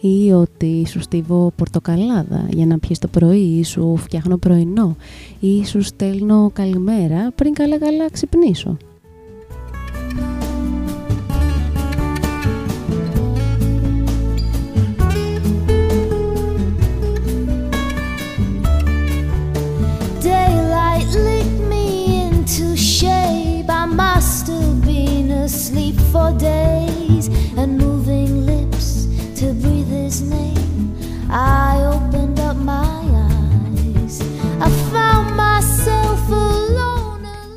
ή 0.00 0.32
ότι 0.32 0.86
σου 0.88 1.00
στίβω 1.00 1.52
πορτοκαλάδα 1.56 2.46
για 2.50 2.66
να 2.66 2.78
πιεις 2.78 2.98
το 2.98 3.08
πρωί 3.08 3.58
ή 3.58 3.64
σου 3.64 3.96
φτιάχνω 3.96 4.36
πρωινό 4.36 4.96
ή 5.40 5.64
σου 5.64 5.82
στέλνω 5.82 6.50
καλημέρα 6.52 7.32
πριν 7.34 7.52
καλά 7.52 7.78
καλά 7.78 8.10
ξυπνήσω. 8.10 8.76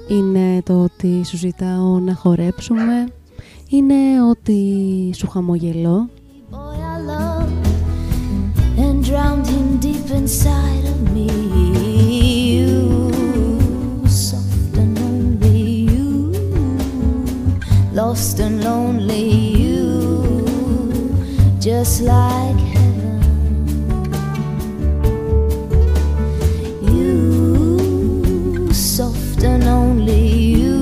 Είναι 0.07 0.61
το 0.61 0.83
ότι 0.83 1.25
σου 1.25 1.37
ζητάω 1.37 1.99
να 1.99 2.15
χορέψουμε. 2.15 3.07
Είναι 3.69 4.21
ότι 4.29 5.11
σου 5.15 5.29
χαμογελώ. 5.29 6.09
Lost 17.93 18.39
and 18.39 18.63
lonely 18.63 19.29
you, 19.29 20.43
just 21.59 22.01
like 22.01 22.57
heaven. 22.73 23.21
You, 26.81 28.73
soft 28.73 29.43
and 29.43 29.63
only 29.65 30.27
you, 30.27 30.75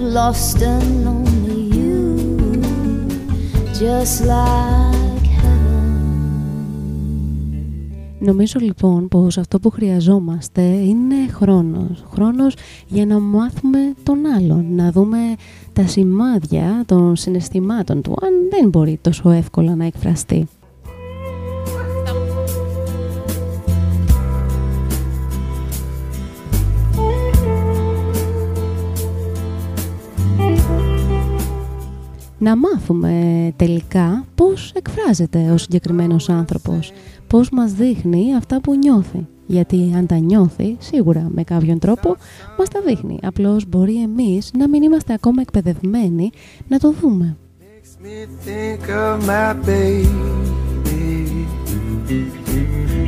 lost 0.00 0.62
and 0.62 1.04
lonely 1.04 1.60
you 1.76 2.62
just 3.72 4.24
like 4.24 4.85
Νομίζω 8.18 8.60
λοιπόν 8.60 9.08
πως 9.08 9.38
αυτό 9.38 9.60
που 9.60 9.70
χρειαζόμαστε 9.70 10.62
είναι 10.62 11.28
χρόνος. 11.30 12.04
Χρόνος 12.12 12.54
για 12.86 13.06
να 13.06 13.18
μάθουμε 13.18 13.78
τον 14.02 14.26
άλλον, 14.26 14.74
να 14.74 14.92
δούμε 14.92 15.18
τα 15.72 15.86
σημάδια 15.86 16.82
των 16.86 17.16
συναισθημάτων 17.16 18.02
του, 18.02 18.14
αν 18.22 18.32
δεν 18.50 18.68
μπορεί 18.68 18.98
τόσο 19.02 19.30
εύκολα 19.30 19.74
να 19.74 19.84
εκφραστεί. 19.84 20.48
Να 32.46 32.56
μάθουμε 32.56 33.52
τελικά 33.56 34.24
πώς 34.34 34.72
εκφράζεται 34.76 35.50
ο 35.50 35.56
συγκεκριμένος 35.56 36.28
άνθρωπος, 36.28 36.92
πώς 37.26 37.50
μας 37.50 37.72
δείχνει 37.72 38.34
αυτά 38.36 38.60
που 38.60 38.74
νιώθει. 38.74 39.26
Γιατί 39.46 39.92
αν 39.96 40.06
τα 40.06 40.18
νιώθει, 40.18 40.76
σίγουρα 40.78 41.28
με 41.34 41.44
κάποιον 41.44 41.78
τρόπο, 41.78 42.16
μας 42.58 42.68
τα 42.68 42.80
δείχνει. 42.86 43.18
Απλώς 43.22 43.68
μπορεί 43.68 44.02
εμείς 44.02 44.50
να 44.58 44.68
μην 44.68 44.82
είμαστε 44.82 45.12
ακόμα 45.12 45.40
εκπαιδευμένοι 45.40 46.30
να 46.68 46.78
το 46.78 46.92
δούμε. 47.00 47.36
Makes 47.60 48.04
me 48.04 48.26
think 48.46 48.88
of 48.88 49.26
my 49.26 49.52
baby. 49.66 51.06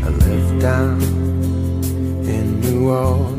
I 0.06 0.10
left 0.22 0.54
down 0.66 0.98
in 2.34 2.46
New 2.62 2.80
Orleans. 2.88 3.37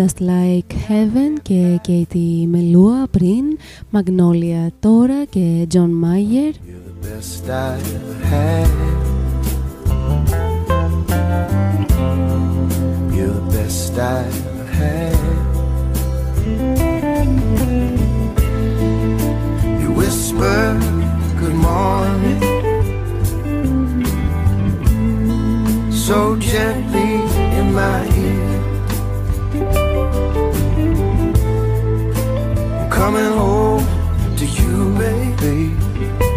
Just 0.00 0.20
Like 0.20 0.72
Heaven 0.88 1.40
και 1.42 1.80
Katie 1.88 2.46
Melua 2.52 3.04
πριν, 3.10 3.44
Magnolia 3.92 4.68
τώρα 4.80 5.24
και 5.30 5.66
John 5.74 5.90
Mayer. 6.04 6.52
You're 6.68 6.84
the 6.90 6.96
best 7.06 7.48
I 7.48 7.78
ever 7.96 8.16
had. 8.32 8.68
You're 13.16 13.34
the 13.40 13.46
best 13.56 13.98
I 13.98 14.18
ever 14.40 14.66
had. 14.80 15.18
You 19.80 19.88
whisper 20.00 20.58
good 21.40 21.58
morning 21.68 22.40
so 26.06 26.18
gently 26.36 27.12
in 27.58 27.66
my 27.80 28.00
ear. 28.24 28.39
Coming 33.01 33.31
home 33.31 33.83
to 34.37 34.45
you, 34.45 34.93
baby. 34.95 36.30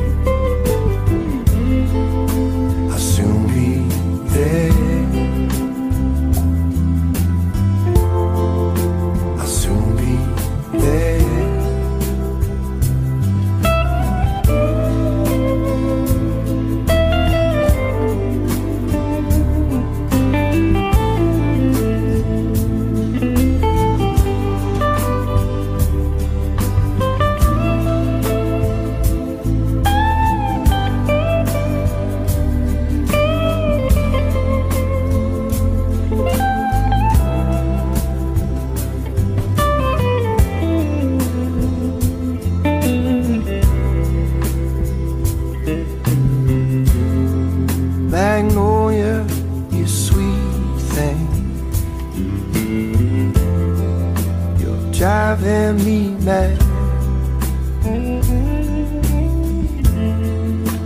Me 55.82 56.10
mad. 56.24 56.60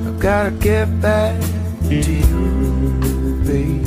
I've 0.07 0.19
gotta 0.19 0.51
get 0.51 1.01
back 1.01 1.41
to 1.89 1.95
you, 1.95 3.43
babe. 3.45 3.87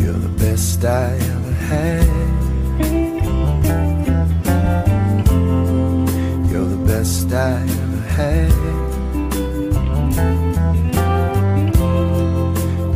You're 0.00 0.20
the 0.28 0.34
best 0.38 0.84
I 0.84 1.12
ever 1.34 1.54
had. 1.70 2.08
You're 6.50 6.70
the 6.76 6.82
best 6.86 7.32
I 7.32 7.62
ever 7.82 8.02
had. 8.16 8.52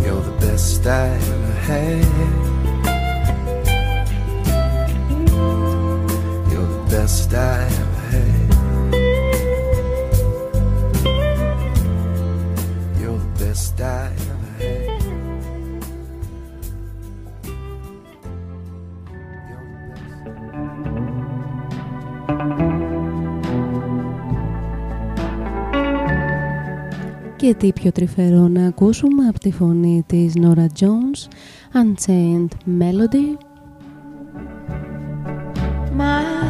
You're 0.04 0.22
the 0.22 0.36
best 0.40 0.86
I 0.86 1.08
ever 1.08 1.52
had. 1.68 2.01
Best 7.32 7.40
I 7.40 7.64
ever 7.80 8.00
had. 8.10 8.52
You're 13.00 13.18
the 13.18 13.30
best 13.38 13.80
I 13.80 14.10
ever 14.30 14.48
had. 14.58 15.02
You're 15.02 15.06
the 15.06 15.06
best. 15.06 15.42
Και 27.36 27.54
τι 27.54 27.72
πιο 27.72 27.92
τρυφερό 27.92 28.48
να 28.48 28.66
ακούσουμε 28.66 29.26
από 29.28 29.38
τη 29.38 29.52
φωνή 29.52 30.04
της 30.06 30.32
Nora 30.36 30.66
Jones, 30.80 31.28
Unchained 31.74 32.48
Melody. 32.80 33.36
my 35.94 36.41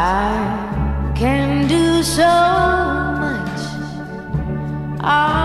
Time 0.00 1.14
can 1.14 1.68
do 1.68 2.02
so 2.02 2.32
much. 3.22 3.60
Are 5.00 5.39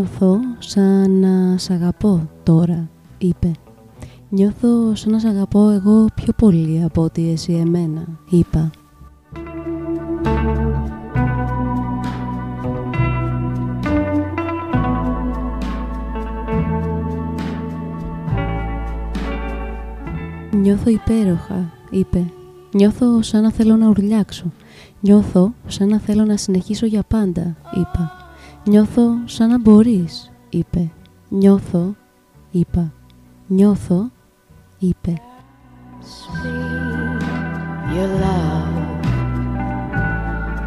Νιώθω 0.00 0.38
σαν 0.58 1.10
να 1.10 1.58
σ' 1.58 1.70
αγαπώ 1.70 2.28
τώρα, 2.42 2.88
είπε. 3.18 3.50
Νιώθω 4.28 4.94
σαν 4.94 5.12
να 5.12 5.18
σ' 5.18 5.24
αγαπώ 5.24 5.70
εγώ 5.70 6.06
πιο 6.14 6.32
πολύ 6.36 6.82
από 6.84 7.02
ότι 7.02 7.30
εσύ 7.30 7.52
εμένα, 7.52 8.06
είπα. 8.30 8.70
Νιώθω 20.50 20.90
υπέροχα, 20.90 21.72
είπε. 21.90 22.24
Νιώθω 22.74 23.22
σαν 23.22 23.42
να 23.42 23.52
θέλω 23.52 23.76
να 23.76 23.88
ουρλιάξω. 23.88 24.52
Νιώθω 25.00 25.52
σαν 25.66 25.88
να 25.88 25.98
θέλω 25.98 26.24
να 26.24 26.36
συνεχίσω 26.36 26.86
για 26.86 27.02
πάντα, 27.08 27.56
είπα. 27.74 28.19
Νιώθω 28.64 29.02
σαν 29.24 29.48
να 29.48 29.58
μπορείς, 29.58 30.32
είπε. 30.48 30.90
Νιώθω, 31.28 31.94
είπα. 32.50 32.92
Νιώθω, 33.46 34.10
είπε. 34.78 35.14
speak 36.02 37.22
your 37.94 38.10
love 38.24 38.74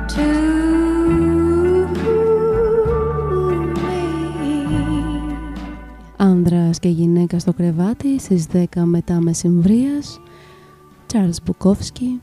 to 0.07 0.25
me. 1.07 1.33
Άνδρας 6.17 6.79
και 6.79 6.89
γυναίκα 6.89 7.39
στο 7.39 7.53
κρεβάτι 7.53 8.19
στις 8.19 8.47
10 8.53 8.65
μετά 8.83 9.21
μεσημβρίας. 9.21 10.19
Τσάρλς 11.05 11.39
Μπουκόφσκι. 11.43 12.21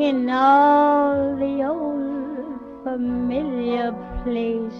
In 0.00 0.30
all 0.30 1.36
the 1.36 1.64
old 1.64 2.60
familiar 2.84 3.92
places. 4.22 4.72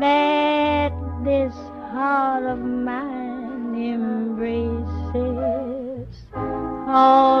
That 0.00 0.92
this 1.24 1.54
heart 1.92 2.44
of 2.44 2.58
mine 2.58 3.74
embraces 3.74 4.54
all 6.86 7.33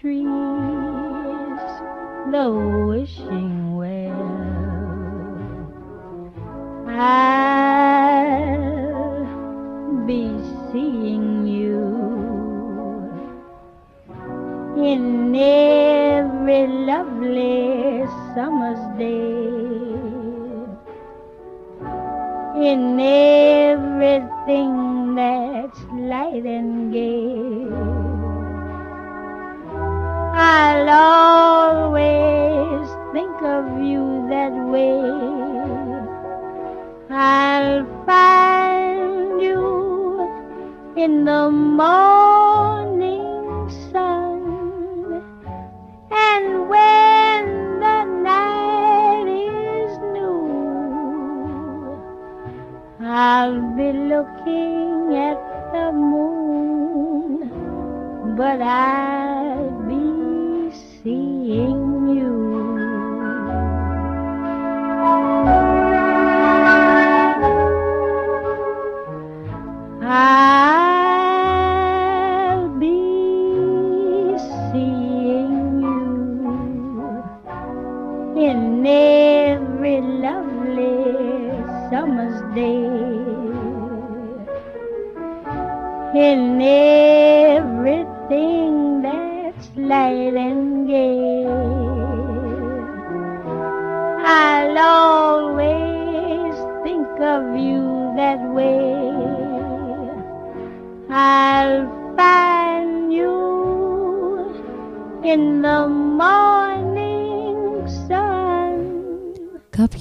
trees, 0.00 0.24
the 2.32 2.48
wishing 2.88 3.49
the 41.30 41.46
morning 41.82 43.22
sun. 43.92 44.42
And 46.10 46.46
when 46.72 47.42
the 47.84 47.98
night 48.30 49.28
is 49.28 49.92
new, 50.16 50.42
I'll 53.06 53.60
be 53.78 53.88
looking 54.12 55.14
at 55.28 55.40
the 55.74 55.86
moon, 55.92 57.32
but 58.36 58.60
I'll 58.60 59.19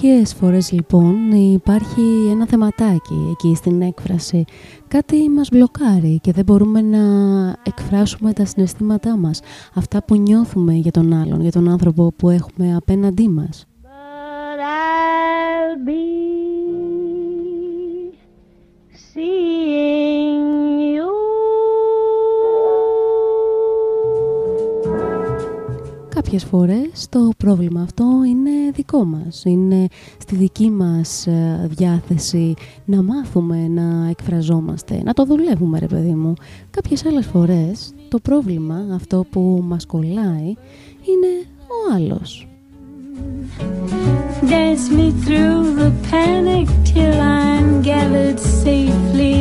Κάποιες 0.01 0.33
φορές 0.33 0.71
λοιπόν 0.71 1.31
υπάρχει 1.31 2.01
ένα 2.31 2.47
θεματάκι 2.47 3.27
εκεί 3.31 3.55
στην 3.55 3.81
έκφραση. 3.81 4.45
Κάτι 4.87 5.29
μας 5.29 5.49
μπλοκάρει 5.51 6.19
και 6.21 6.31
δεν 6.31 6.43
μπορούμε 6.43 6.81
να 6.81 6.99
εκφράσουμε 7.63 8.33
τα 8.33 8.45
συναισθήματά 8.45 9.17
μας. 9.17 9.41
Αυτά 9.73 10.03
που 10.03 10.15
νιώθουμε 10.15 10.73
για 10.73 10.91
τον 10.91 11.13
άλλον, 11.13 11.41
για 11.41 11.51
τον 11.51 11.69
άνθρωπο 11.69 12.13
που 12.15 12.29
έχουμε 12.29 12.75
απέναντί 12.75 13.27
μας. 13.27 13.68
Κάποιες 26.31 26.49
φορές 26.49 27.07
το 27.09 27.29
πρόβλημα 27.37 27.81
αυτό 27.81 28.05
είναι 28.27 28.71
δικό 28.73 29.05
μας, 29.05 29.43
είναι 29.45 29.87
στη 30.17 30.35
δική 30.35 30.69
μας 30.69 31.27
ε, 31.27 31.67
διάθεση 31.69 32.53
να 32.85 33.01
μάθουμε 33.03 33.67
να 33.67 34.09
εκφραζόμαστε, 34.09 35.01
να 35.03 35.13
το 35.13 35.25
δουλεύουμε 35.25 35.79
ρε 35.79 35.85
παιδί 35.85 36.13
μου. 36.13 36.33
Κάποιες 36.71 37.05
άλλες 37.05 37.25
φορές 37.25 37.93
το 38.09 38.19
πρόβλημα, 38.19 38.85
αυτό 38.93 39.25
που 39.29 39.63
μας 39.67 39.85
κολλάει, 39.85 40.53
είναι 41.09 41.31
ο 41.67 41.93
άλλος. 41.95 42.47
Dance 44.51 44.87
me 44.97 45.07
through 45.23 45.61
the 45.81 45.91
panic 46.11 46.67
till 46.91 47.17
I'm 47.43 47.81
gathered 47.91 48.39
safely 48.63 49.35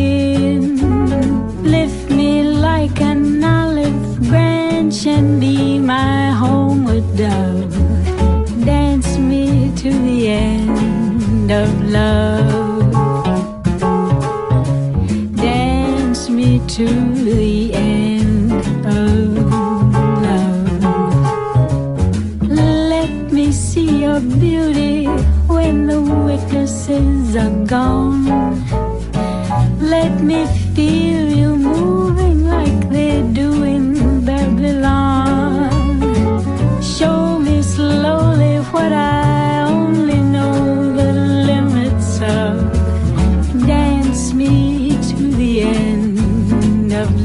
in. 0.50 0.62
Lift 1.74 2.06
me 2.18 2.30
like 2.68 2.98
an 3.12 3.22
olive 3.58 4.02
branch 4.28 4.67
and 4.78 5.40
be 5.40 5.76
my 5.76 6.30
homeward 6.30 7.04
dove. 7.16 7.74
Dance 8.64 9.18
me 9.18 9.72
to 9.74 9.90
the 9.90 10.28
end 10.28 11.50
of 11.50 11.68
love. 11.90 12.92
Dance 15.34 16.30
me 16.30 16.60
to 16.68 16.86
the 16.86 17.74
end 17.74 18.52
of 18.86 19.36
love. 20.22 20.82
Let 22.48 23.10
me 23.32 23.50
see 23.50 24.02
your 24.04 24.20
beauty 24.20 25.06
when 25.48 25.88
the 25.88 26.00
witnesses 26.00 27.34
are 27.34 27.66
gone. 27.66 28.26
Let 29.80 30.22
me 30.22 30.46
feel 30.72 31.32
you 31.32 31.57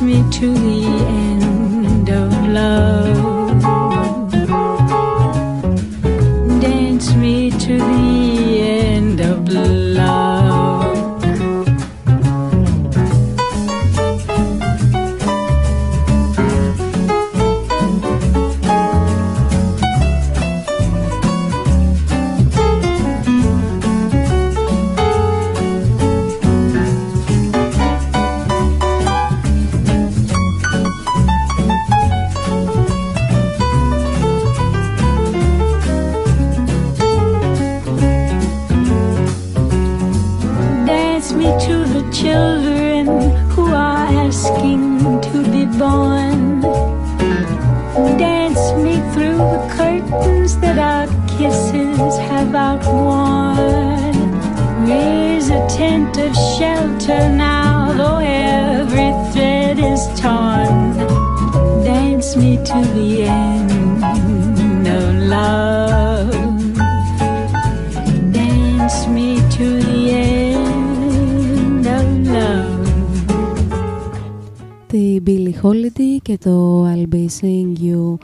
Me 0.00 0.22
to 0.30 0.54
the 0.54 0.84
end 0.84 1.17
Billie 75.48 75.64
Holiday 75.64 76.18
και 76.22 76.38
το 76.38 76.84
I'll 76.84 77.14
Be 77.14 77.26
Seeing 77.40 77.82
You 77.82 78.16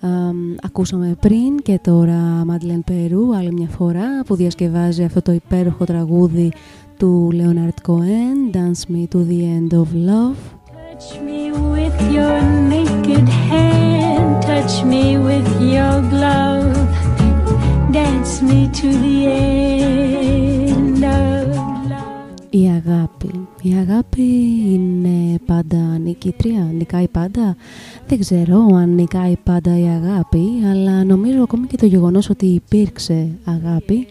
αμ, 0.00 0.54
ακούσαμε 0.62 1.16
πριν 1.20 1.62
και 1.62 1.78
τώρα 1.82 2.44
Madeleine 2.50 2.90
Peru 2.90 3.36
άλλη 3.36 3.52
μια 3.52 3.68
φορά 3.68 4.22
που 4.26 4.34
διασκευάζει 4.34 5.04
αυτό 5.04 5.22
το 5.22 5.32
υπέροχο 5.32 5.84
τραγούδι 5.84 6.52
του 6.96 7.30
Leonard 7.32 7.90
Cohen 7.90 8.56
Dance 8.56 8.94
Me 8.94 9.14
to 9.14 9.18
the 9.18 9.40
End 9.56 9.78
of 9.78 9.86
Love 10.08 10.36
Touch 10.98 11.20
me 11.26 11.52
with 11.74 11.98
your 12.16 12.40
naked 12.72 13.28
hand, 13.48 14.42
touch 14.48 14.74
me 14.90 15.04
with 15.28 15.48
your 15.74 15.96
glove, 16.12 16.76
dance 17.96 18.34
me 18.48 18.60
to 18.80 18.88
the 19.04 19.16
end 19.26 21.02
of 21.04 21.46
love. 21.90 22.34
Η 22.50 22.68
αγάπη. 22.68 23.45
Η 23.62 23.74
αγάπη 23.74 24.22
είναι 24.72 25.38
πάντα 25.46 25.98
νικήτρια, 25.98 26.70
νικάει 26.72 27.08
πάντα. 27.08 27.56
Δεν 28.06 28.18
ξέρω 28.18 28.66
αν 28.74 28.94
νικάει 28.94 29.36
πάντα 29.36 29.78
η 29.78 29.88
αγάπη, 29.88 30.44
αλλά 30.70 31.04
νομίζω 31.04 31.42
ακόμη 31.42 31.66
και 31.66 31.76
το 31.76 31.86
γεγονός 31.86 32.30
ότι 32.30 32.46
υπήρξε 32.46 33.28
αγάπη 33.44 34.06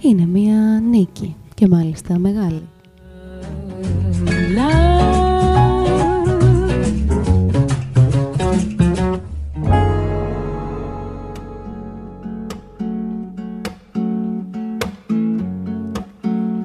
είναι 0.00 0.26
μία 0.26 0.82
νίκη 0.90 1.36
και 1.54 1.68
μάλιστα 1.68 2.18
μεγάλη. 2.18 2.62
Love. 4.56 5.20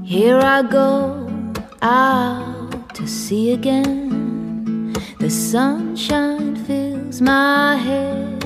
Here 0.03 0.39
I 0.39 0.61
go 0.63 1.24
out 1.85 2.95
to 2.95 3.07
sea 3.07 3.51
again. 3.51 4.91
The 5.19 5.29
sunshine 5.29 6.55
fills 6.65 7.21
my 7.21 7.75
head, 7.75 8.43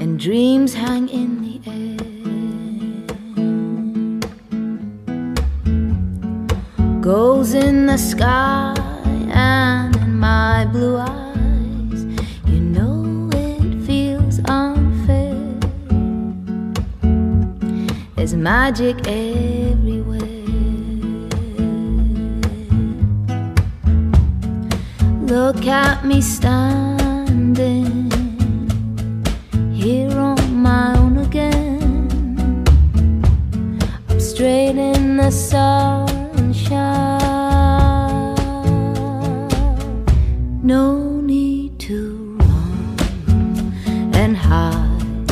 and 0.00 0.18
dreams 0.18 0.74
hang 0.74 1.08
in 1.08 1.30
the 1.46 1.56
air. 1.70 1.96
Goals 7.00 7.54
in 7.54 7.86
the 7.86 7.96
sky 7.96 8.74
and 9.30 9.94
in 9.96 10.18
my 10.18 10.66
blue 10.72 10.96
eyes. 10.98 12.00
You 12.46 12.60
know 12.76 13.30
it 13.32 13.80
feels 13.86 14.40
unfair. 14.46 15.38
There's 18.16 18.34
magic 18.34 18.96
everywhere. 19.06 19.99
Look 25.30 25.64
at 25.68 26.04
me 26.04 26.20
standing 26.20 28.10
here 29.72 30.10
on 30.18 30.56
my 30.56 30.98
own 30.98 31.18
again. 31.18 32.64
I'm 34.08 34.18
straight 34.18 34.76
in 34.76 35.18
the 35.18 35.30
sunshine. 35.30 36.00
No 40.64 41.20
need 41.20 41.78
to 41.78 42.36
run 42.40 44.12
and 44.12 44.36
hide. 44.36 45.30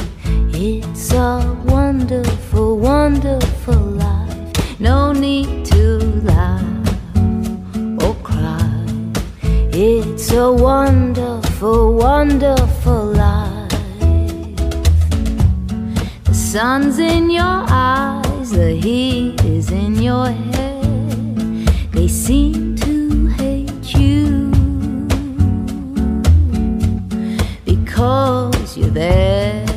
It's 0.55 1.13
all. 1.13 1.48
A 10.39 10.53
wonderful, 10.53 11.95
wonderful 11.95 13.07
life. 13.07 13.69
The 16.25 16.33
sun's 16.33 17.01
in 17.01 17.29
your 17.29 17.65
eyes, 17.69 18.51
the 18.51 18.71
heat 18.71 19.43
is 19.45 19.73
in 19.73 20.01
your 20.01 20.29
head. 20.31 21.67
They 21.93 22.07
seem 22.07 22.77
to 22.77 23.27
hate 23.27 23.95
you 23.95 24.51
because 27.65 28.77
you're 28.79 28.91
there. 28.91 29.68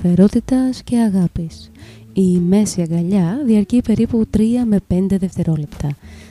Ένδειξη 0.00 0.24
τρυφερότητας 0.24 0.82
και 0.82 0.98
αγάπης. 0.98 1.70
Η 2.12 2.38
μέση 2.38 2.82
αγκαλιά 2.82 3.42
διαρκεί 3.44 3.80
περίπου 3.80 4.26
3 4.36 4.40
με 4.66 4.78
5 4.88 5.16
δευτερόλεπτα. 5.18 5.88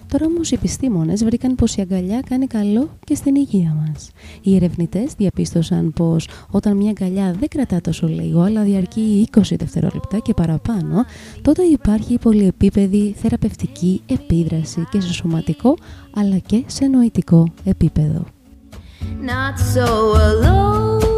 Τώρα 0.08 0.26
όμως 0.26 0.52
οι 0.52 0.56
επιστήμονες 0.56 1.24
βρήκαν 1.24 1.56
πως 1.56 1.76
η 1.76 1.82
αγκαλιά 1.82 2.22
κάνει 2.30 2.48
καλό 2.48 2.90
και 3.04 3.16
στην 3.16 3.36
υγεία 3.36 3.76
μας. 3.86 4.12
Οι 4.42 4.56
ερευνητές 4.56 5.14
διαπίστωσαν 5.18 5.94
πως 5.94 6.28
όταν 6.52 6.78
μια 6.78 6.90
αγκαλιά 6.90 7.36
δεν 7.40 7.48
κρατά 7.48 7.82
τόσο 7.82 8.08
λίγο 8.08 8.42
αλλά 8.42 8.64
διαρκεί 8.64 9.28
20 9.32 9.42
δευτερόλεπτα 9.58 10.20
και 10.20 10.34
παραπάνω, 10.34 11.06
τότε 11.42 11.64
υπάρχει 11.64 12.18
πολυεπίπεδη 12.18 13.14
θεραπευτική 13.18 14.02
επίδραση 14.06 14.88
και 14.92 15.02
σε 15.02 15.14
σωματικό 15.14 15.76
αλλά 16.16 16.38
και 16.38 16.64
σε 16.68 16.86
νοητικό 16.86 17.48
επίπεδο. 17.64 18.26
not 19.22 19.58
so 19.74 20.16
alone. 20.30 21.09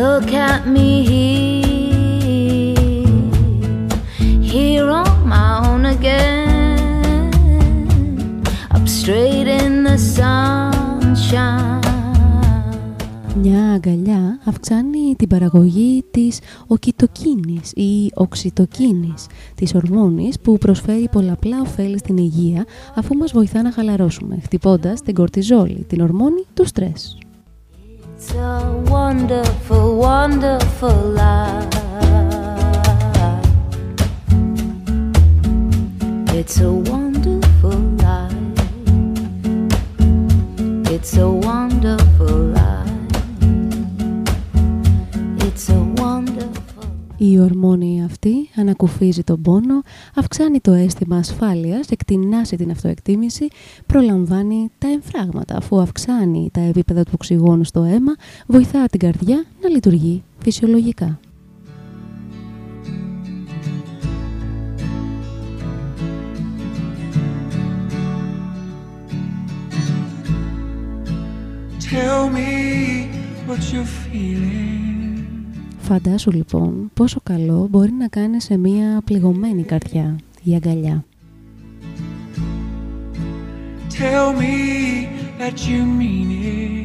Look 0.00 0.28
at 0.50 0.60
me 0.74 0.90
here, 1.10 2.74
here 4.52 4.88
on 5.02 5.28
my 5.34 5.50
own 5.66 5.82
again, 5.96 7.30
up 8.74 8.86
straight 8.98 9.48
in 9.60 9.72
the 9.84 9.98
sunshine. 10.16 11.78
Μια 13.42 13.72
αγκαλιά 13.72 14.38
αυξάνει 14.44 15.14
την 15.18 15.28
παραγωγή 15.28 16.04
της 16.10 16.38
οκιτοκίνης 16.66 17.72
ή 17.72 18.10
οξυτοκίνης, 18.14 19.26
της 19.54 19.74
ορμόνης 19.74 20.40
που 20.40 20.58
προσφέρει 20.58 21.08
πολλαπλά 21.12 21.60
ωφέλη 21.60 21.98
στην 21.98 22.16
υγεία 22.16 22.64
αφού 22.94 23.16
μας 23.16 23.32
βοηθά 23.32 23.62
να 23.62 23.72
χαλαρώσουμε, 23.72 24.38
χτυπώντας 24.42 25.02
την 25.02 25.14
κορτιζόλη, 25.14 25.84
την 25.88 26.00
ορμόνη 26.00 26.44
του 26.54 26.66
στρες. 26.66 27.18
It's 28.22 28.34
a 28.34 28.84
wonderful, 28.84 29.96
wonderful 29.96 30.92
life. 30.92 31.64
It's 36.34 36.60
a 36.60 36.70
wonderful 36.70 37.78
life. 38.04 38.34
It's 40.92 41.16
a 41.16 41.30
wonderful 41.30 42.19
Η 47.22 47.38
ορμόνη 47.38 48.04
αυτή 48.04 48.32
ανακουφίζει 48.56 49.22
τον 49.22 49.42
πόνο, 49.42 49.82
αυξάνει 50.14 50.60
το 50.60 50.72
αίσθημα 50.72 51.16
ασφάλειας, 51.16 51.88
εκτινάσει 51.88 52.56
την 52.56 52.70
αυτοεκτίμηση, 52.70 53.48
προλαμβάνει 53.86 54.70
τα 54.78 54.88
εμφράγματα 54.88 55.56
αφού 55.56 55.80
αυξάνει 55.80 56.50
τα 56.52 56.60
επίπεδα 56.60 57.02
του 57.02 57.10
οξυγόνου 57.14 57.64
στο 57.64 57.82
αίμα, 57.82 58.12
βοηθά 58.46 58.86
την 58.86 59.00
καρδιά 59.00 59.44
να 59.62 59.68
λειτουργεί 59.68 60.22
φυσιολογικά. 60.42 61.20
Tell 71.90 72.30
me 72.30 72.52
what 73.46 73.60
you're 73.72 73.92
feeling. 74.04 74.69
Φαντάσου 75.92 76.30
λοιπόν 76.30 76.90
πόσο 76.94 77.20
καλό 77.22 77.66
μπορεί 77.70 77.92
να 77.92 78.08
κάνεις 78.08 78.44
σε 78.44 78.56
μια 78.56 79.00
πληγωμένη 79.04 79.62
καρδιά 79.62 80.18
η 80.42 80.54
αγκαλιά. 80.54 81.04
Tell 83.98 84.32
me 84.40 85.08
that 85.38 85.56
you 85.68 85.84
mean 85.98 86.30
it. 86.30 86.79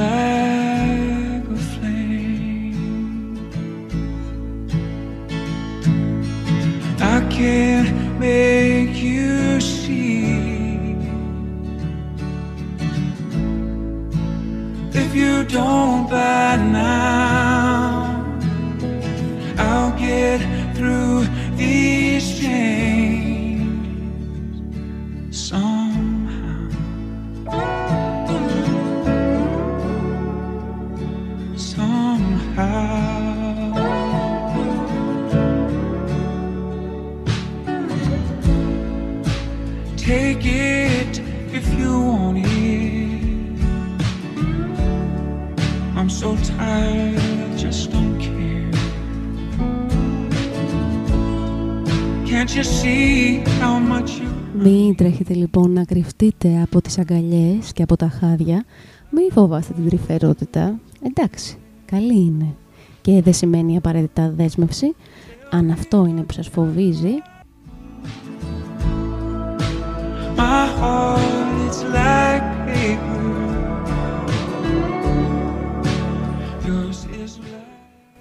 fly. 0.00 0.29
Μην 54.90 54.98
τρέχετε 54.98 55.34
λοιπόν 55.34 55.72
να 55.72 55.84
κρυφτείτε 55.84 56.60
από 56.62 56.80
τις 56.80 56.98
αγκαλιές 56.98 57.72
και 57.72 57.82
από 57.82 57.96
τα 57.96 58.08
χάδια. 58.08 58.64
Μην 59.10 59.32
φοβάστε 59.32 59.72
την 59.72 59.86
τρυφερότητα. 59.88 60.78
Εντάξει, 61.02 61.56
καλή 61.84 62.20
είναι. 62.20 62.54
Και 63.00 63.22
δεν 63.22 63.32
σημαίνει 63.32 63.76
απαραίτητα 63.76 64.32
δέσμευση. 64.36 64.94
Αν 65.50 65.70
αυτό 65.70 66.06
είναι 66.06 66.22
που 66.22 66.32
σας 66.32 66.48
φοβίζει, 66.48 67.14
My 70.36 70.66
heart, 70.80 71.68
it's 71.68 71.82
like 71.96 72.44
paper. 72.66 73.30
Yours 76.66 76.98
is 77.24 77.38
like 77.38 77.70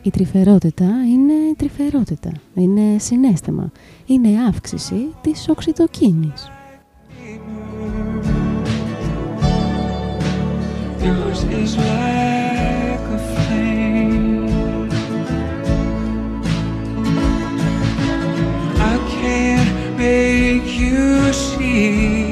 η 0.02 0.10
τρυφερότητα 0.10 0.86
είναι 0.86 1.34
τρυφερότητα. 1.58 2.32
Είναι 2.54 3.00
συνέστημα. 3.00 3.72
Είναι 4.06 4.30
αύξηση 4.48 5.14
της 5.22 5.50
οξυτοκίνης. 5.50 6.50
Yours 11.02 11.44
is 11.46 11.78
like 11.78 13.06
a 13.18 13.20
flame. 13.34 14.90
I 18.78 18.98
can't 19.10 19.98
make 19.98 20.68
you 20.78 21.32
see. 21.32 22.29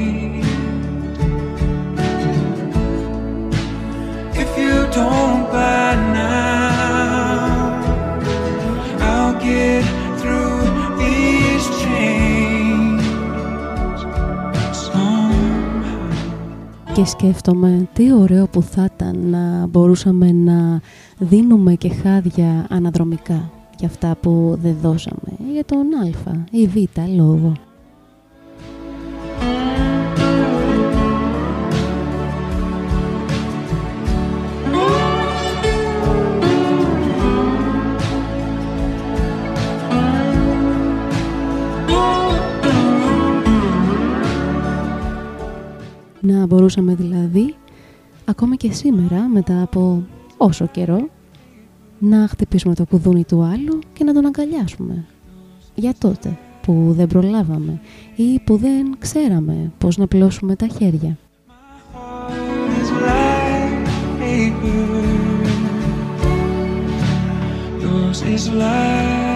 Και 16.98 17.04
σκέφτομαι 17.04 17.88
τι 17.92 18.12
ωραίο 18.12 18.46
που 18.46 18.62
θα 18.62 18.84
ήταν 18.94 19.28
να 19.28 19.66
μπορούσαμε 19.66 20.32
να 20.32 20.80
δίνουμε 21.18 21.74
και 21.74 21.88
χάδια 21.88 22.66
αναδρομικά 22.68 23.50
για 23.78 23.88
αυτά 23.88 24.16
που 24.20 24.58
δεν 24.62 24.76
δώσαμε 24.82 25.52
για 25.52 25.64
τον 25.64 25.78
α 25.78 26.44
ή 26.50 26.66
β 26.66 26.76
λόγο. 27.16 27.67
Μπορούσαμε 46.48 46.94
δηλαδή, 46.94 47.54
ακόμα 48.24 48.54
και 48.54 48.72
σήμερα, 48.72 49.28
μετά 49.28 49.62
από 49.62 50.02
όσο 50.36 50.66
καιρό, 50.66 51.08
να 51.98 52.28
χτυπήσουμε 52.28 52.74
το 52.74 52.84
κουδούνι 52.86 53.24
του 53.24 53.42
άλλου 53.42 53.78
και 53.92 54.04
να 54.04 54.12
τον 54.12 54.26
αγκαλιάσουμε. 54.26 55.04
Για 55.74 55.94
τότε 55.98 56.38
που 56.62 56.92
δεν 56.96 57.06
προλάβαμε 57.06 57.80
ή 58.16 58.38
που 58.38 58.56
δεν 58.56 58.96
ξέραμε 58.98 59.72
πώς 59.78 59.96
να 59.96 60.06
πλώσουμε 60.06 60.56
τα 60.56 60.66
χέρια. 60.66 61.18
is 68.38 68.50
like 68.50 69.27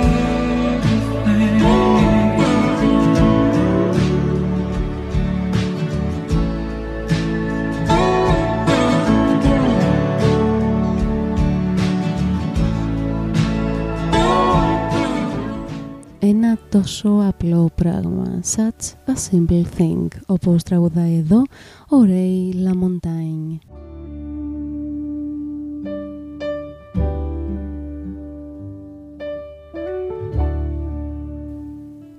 ένα 16.25 16.59
τόσο 16.69 17.25
απλό 17.29 17.71
πράγμα, 17.75 18.41
such 18.57 19.11
a 19.11 19.31
simple 19.31 19.63
thing, 19.79 20.07
όπως 20.27 20.63
τραγουδάει 20.63 21.15
εδώ 21.17 21.43
ο 21.89 22.05
Ρέι 22.05 22.53
Λαμοντάιν. 22.53 23.59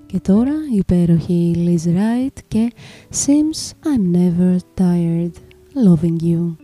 Και 0.05 0.19
τώρα 0.19 0.53
η 0.73 0.77
υπέροχη 0.77 1.75
και 2.47 2.71
Seems 3.25 3.71
I'm 3.83 4.15
Never 4.15 4.57
Tired 4.77 5.33
Loving 5.85 6.23
You. 6.23 6.55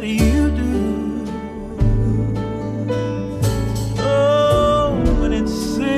That 0.00 0.08
you 0.08 0.42
do. 0.60 0.72
Oh, 3.98 4.88
when 5.20 5.32
it 5.32 5.48
sings. 5.48 5.90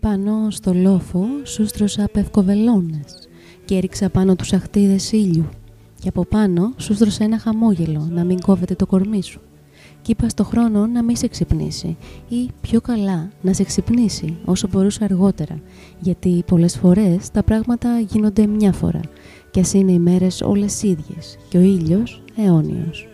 Πάνω 0.00 0.50
στο 0.50 0.74
λόφο 0.74 1.26
σου 1.42 1.66
στρώσα 1.66 2.08
πευκοβελώνες 2.12 3.28
και 3.64 3.76
έριξα 3.76 4.08
πάνω 4.08 4.36
τους 4.36 4.52
αχτίδες 4.52 5.12
ήλιου 5.12 5.48
και 6.00 6.08
από 6.08 6.24
πάνω 6.24 6.72
σου 6.76 6.94
στρώσα 6.94 7.24
ένα 7.24 7.38
χαμόγελο 7.38 8.08
να 8.10 8.24
μην 8.24 8.40
κόβεται 8.40 8.74
το 8.74 8.86
κορμί 8.86 9.22
σου 9.22 9.40
και 10.02 10.10
είπα 10.10 10.28
στο 10.28 10.44
χρόνο 10.44 10.86
να 10.86 11.02
μην 11.02 11.16
σε 11.16 11.28
ξυπνήσει 11.28 11.96
ή 12.28 12.48
πιο 12.60 12.80
καλά 12.80 13.30
να 13.42 13.52
σε 13.52 13.64
ξυπνήσει 13.64 14.36
όσο 14.44 14.68
μπορούσε 14.68 15.04
αργότερα 15.04 15.60
γιατί 16.00 16.42
πολλές 16.46 16.76
φορές 16.76 17.30
τα 17.30 17.42
πράγματα 17.42 17.98
γίνονται 17.98 18.46
μια 18.46 18.72
φορά 18.72 19.00
και 19.52 19.60
ας 19.60 19.72
είναι 19.72 19.92
οι 19.92 19.98
μέρες 19.98 20.40
όλες 20.40 20.82
ίδιες 20.82 21.38
και 21.48 21.58
ο 21.58 21.60
ήλιος 21.60 22.22
αιώνιος. 22.36 23.06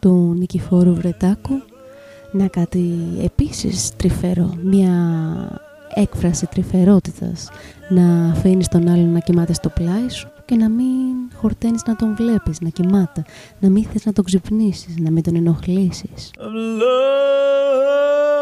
Του 0.00 0.34
Νικηφόρου 0.38 0.94
Βρετάκου. 0.94 1.62
Να 2.32 2.46
κάτι 2.46 2.94
επίσης 3.22 3.96
τρυφερό, 3.96 4.54
μια 4.62 4.92
έκφραση 5.94 6.46
τρυφερότητας. 6.46 7.48
Να 7.88 8.30
αφήνεις 8.30 8.68
τον 8.68 8.88
άλλον 8.88 9.12
να 9.12 9.18
κοιμάται 9.18 9.52
στο 9.52 9.68
πλάι 9.68 10.08
σου 10.08 10.28
και 10.44 10.54
να 10.54 10.68
μην 10.68 11.14
χορταίνεις 11.34 11.82
να 11.86 11.96
τον 11.96 12.16
βλέπεις, 12.16 12.60
να 12.60 12.68
κοιμάται, 12.68 13.24
να 13.60 13.68
μην 13.68 13.84
θες 13.84 14.04
να 14.04 14.12
τον 14.12 14.24
ξυπνήσεις, 14.24 14.98
να 14.98 15.10
μην 15.10 15.22
τον 15.22 15.36
ενοχλήσεις. 15.36 16.30
of 16.38 18.37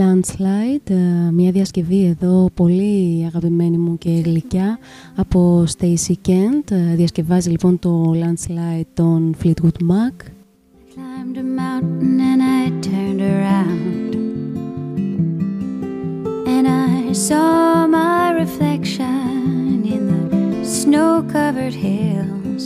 Landslide, 0.00 0.90
ε, 0.90 1.30
μια 1.32 1.50
διασκευή 1.50 2.04
εδώ 2.04 2.50
πολύ 2.54 3.24
αγαπημένη 3.26 3.78
μου 3.78 3.98
και 3.98 4.10
γλυκιά 4.10 4.78
από 5.16 5.64
Stacy 5.78 6.14
Kent. 6.28 6.70
Ε, 6.70 6.94
Διασκευάζει 6.94 7.50
λοιπόν 7.50 7.78
το 7.78 8.12
Landslide 8.14 8.86
των 8.94 9.34
Fleetwood 9.42 9.78
Mac. 9.90 10.30
climbed 10.94 11.36
a 11.36 11.42
mountain 11.42 12.20
and 12.30 12.42
I 12.60 12.62
turned 12.88 13.22
around 13.34 14.10
and 16.54 16.64
I 16.66 17.12
saw 17.12 17.86
my 17.86 18.32
reflection 18.42 19.84
in 19.94 20.02
the 20.10 20.64
snow 20.78 21.10
covered 21.36 21.76
hills 21.86 22.64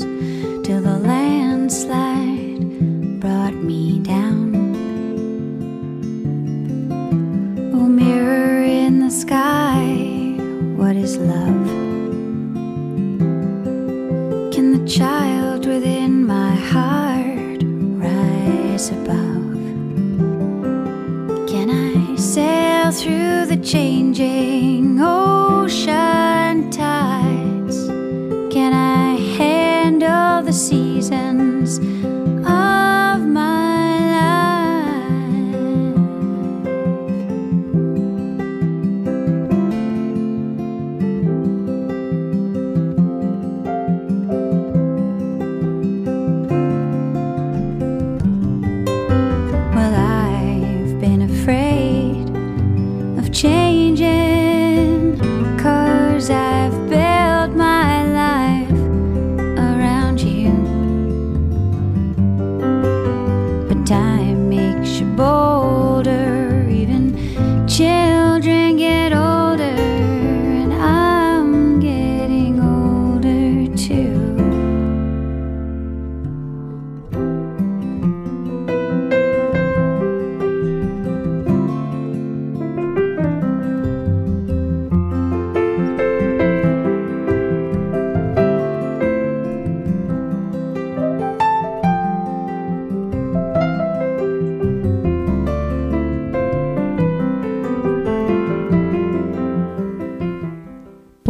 till 0.65 0.83
the 0.89 0.99
landslide 1.11 2.65
brought 3.21 3.57
me 3.71 3.83
down. 4.15 4.34
The 9.05 9.11
sky, 9.11 9.85
what 10.77 10.97
is 10.97 11.19
love? 11.19 11.67
Can 14.51 14.73
the 14.73 14.89
child 14.89 15.67
within 15.67 16.27
my 16.27 16.55
heart 16.55 17.61
rise 18.01 18.89
above? 18.89 19.61
Can 21.47 21.69
I 21.69 22.17
sail 22.17 22.93
through 22.93 23.45
the 23.45 23.61
changing 23.63 24.99
ocean 24.99 26.71
tides? 26.71 27.77
Can 28.55 28.73
I 28.73 29.17
handle 29.37 30.43
the 30.43 30.53
seasons 30.53 31.54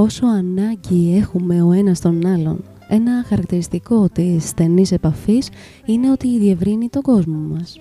Πόσο 0.05 0.27
ανάγκη 0.27 1.17
έχουμε 1.17 1.63
ο 1.63 1.73
ένας 1.73 2.01
τον 2.01 2.27
άλλον. 2.27 2.65
Ένα 2.89 3.25
χαρακτηριστικό 3.29 4.09
της 4.09 4.49
στενής 4.49 4.93
επαφής 4.93 5.49
είναι 5.85 6.11
ότι 6.11 6.39
διευρύνει 6.39 6.89
τον 6.89 7.03
κόσμο 7.03 7.39
μας. 7.39 7.81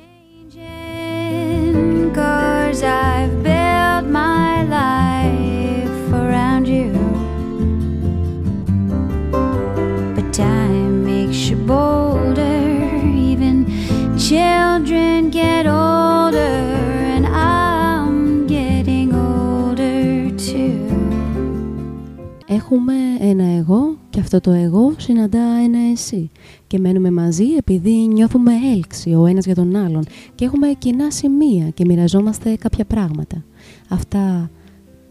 Έχουμε 22.74 22.94
ένα 23.20 23.44
εγώ 23.44 23.98
και 24.10 24.20
αυτό 24.20 24.40
το 24.40 24.52
εγώ 24.52 24.94
συναντά 24.98 25.44
ένα 25.64 25.78
εσύ 25.92 26.32
και 26.68 26.80
μένουμε 26.80 27.12
μαζί 27.12 27.46
επειδή 27.58 27.92
νιώθουμε 27.92 28.52
έλξη 28.76 29.14
ο 29.14 29.26
ένας 29.26 29.46
για 29.46 29.56
τον 29.56 29.76
άλλον 29.76 30.04
και 30.36 30.46
έχουμε 30.46 30.68
κοινά 30.78 31.12
σημεία 31.12 31.70
και 31.70 31.86
μοιραζόμαστε 31.86 32.56
κάποια 32.56 32.86
πράγματα. 32.86 33.44
Αυτά 33.90 34.52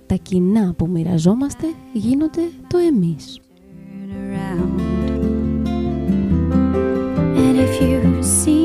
τα 0.06 0.14
κοινά 0.14 0.74
που 0.76 0.88
μοιραζόμαστε 0.88 1.66
γίνονται 1.92 2.42
το 2.68 2.78
εμείς. 2.78 3.40
And 7.44 7.58
if 7.66 7.74
you 7.82 8.22
see 8.22 8.61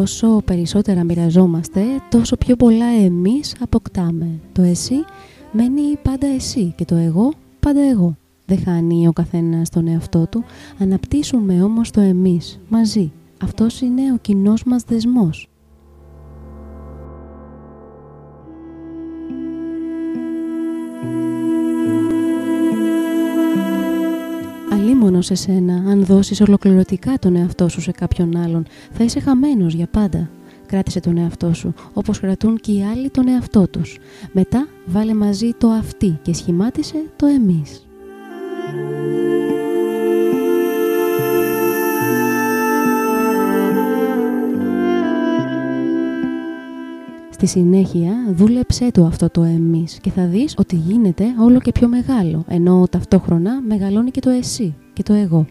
Όσο 0.00 0.42
περισσότερα 0.44 1.04
μοιραζόμαστε, 1.04 1.80
τόσο 2.10 2.36
πιο 2.36 2.56
πολλά 2.56 2.86
εμείς 2.86 3.54
αποκτάμε. 3.60 4.40
Το 4.52 4.62
εσύ 4.62 4.94
μένει 5.52 5.96
πάντα 6.02 6.26
εσύ 6.26 6.72
και 6.76 6.84
το 6.84 6.94
εγώ 6.94 7.32
πάντα 7.60 7.80
εγώ. 7.80 8.16
Δεν 8.46 8.58
χάνει 8.58 9.08
ο 9.08 9.12
καθένας 9.12 9.68
τον 9.68 9.88
εαυτό 9.88 10.26
του, 10.30 10.44
αναπτύσσουμε 10.78 11.62
όμως 11.62 11.90
το 11.90 12.00
εμείς, 12.00 12.60
μαζί. 12.68 13.12
Αυτός 13.42 13.80
είναι 13.80 14.12
ο 14.12 14.16
κοινός 14.20 14.64
μας 14.64 14.82
δεσμός. 14.82 15.48
Αλίμονο 25.08 25.26
σε 25.26 25.34
σένα, 25.34 25.74
αν 25.90 26.04
δώσεις 26.04 26.40
ολοκληρωτικά 26.40 27.18
τον 27.18 27.36
εαυτό 27.36 27.68
σου 27.68 27.80
σε 27.80 27.90
κάποιον 27.90 28.36
άλλον, 28.36 28.66
θα 28.92 29.04
είσαι 29.04 29.20
χαμένος 29.20 29.74
για 29.74 29.86
πάντα. 29.86 30.30
Κράτησε 30.66 31.00
τον 31.00 31.16
εαυτό 31.16 31.54
σου, 31.54 31.74
όπως 31.92 32.20
κρατούν 32.20 32.56
και 32.56 32.72
οι 32.72 32.84
άλλοι 32.84 33.10
τον 33.10 33.28
εαυτό 33.28 33.68
τους. 33.68 33.98
Μετά 34.32 34.66
βάλε 34.86 35.14
μαζί 35.14 35.50
το 35.58 35.68
αυτή 35.68 36.18
και 36.22 36.34
σχημάτισε 36.34 37.04
το 37.16 37.26
εμείς. 37.26 37.86
Στη 47.30 47.46
συνέχεια 47.46 48.12
δούλεψέ 48.30 48.90
το 48.90 49.04
αυτό 49.04 49.30
το 49.30 49.42
εμείς 49.42 49.98
και 50.00 50.10
θα 50.10 50.26
δεις 50.26 50.54
ότι 50.58 50.76
γίνεται 50.76 51.24
όλο 51.40 51.60
και 51.60 51.72
πιο 51.72 51.88
μεγάλο, 51.88 52.44
ενώ 52.48 52.86
ταυτόχρονα 52.90 53.60
μεγαλώνει 53.60 54.10
και 54.10 54.20
το 54.20 54.30
εσύ 54.30 54.74
και 54.98 55.04
το 55.04 55.12
εγώ 55.12 55.46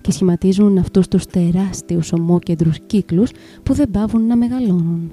και 0.00 0.12
σχηματίζουν 0.12 0.78
αυτούς 0.78 1.08
τους 1.08 1.26
τεράστιους 1.26 2.12
ομόκεντρους 2.12 2.80
κύκλους 2.86 3.30
που 3.62 3.74
δεν 3.74 3.90
πάβουν 3.90 4.26
να 4.26 4.36
μεγαλώνουν. 4.36 5.12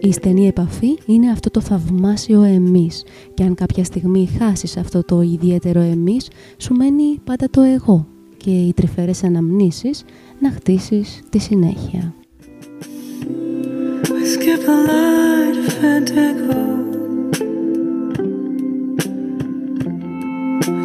Η 0.00 0.12
στενή 0.12 0.46
επαφή 0.46 0.98
είναι 1.06 1.30
αυτό 1.30 1.50
το 1.50 1.60
θαυμάσιο 1.60 2.42
εμείς 2.42 3.04
και 3.34 3.42
αν 3.42 3.54
κάποια 3.54 3.84
στιγμή 3.84 4.28
χάσεις 4.38 4.76
αυτό 4.76 5.04
το 5.04 5.20
ιδιαίτερο 5.20 5.80
εμείς 5.80 6.28
σου 6.56 6.74
μένει 6.74 7.18
πάντα 7.24 7.50
το 7.50 7.60
εγώ 7.60 8.06
και 8.36 8.50
οι 8.50 8.72
τρυφερές 8.72 9.24
αναμνήσεις 9.24 10.04
να 10.40 10.50
χτίσεις 10.50 11.20
τη 11.30 11.38
συνέχεια. 11.38 12.14
Skip 14.24 14.60
the 14.60 14.76
light 14.88 15.56
of 15.58 15.72
Fandango. 15.80 16.62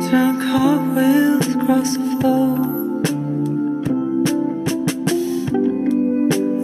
Down 0.09 0.33
cartwheels 0.41 1.47
across 1.55 1.89
the 1.97 2.03
floor. 2.19 2.57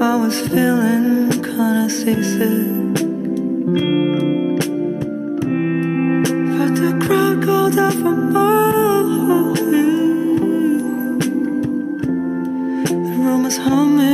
I 0.02 0.16
was 0.16 0.36
feeling 0.50 1.30
kinda 1.44 1.90
seasick. 1.90 2.96
But 6.56 6.72
the 6.82 6.92
crowd 7.06 7.38
called 7.46 7.78
out 7.78 7.94
for 8.02 8.16
more. 8.36 9.54
The 12.90 13.16
room 13.24 13.44
was 13.44 13.58
humming 13.58 14.13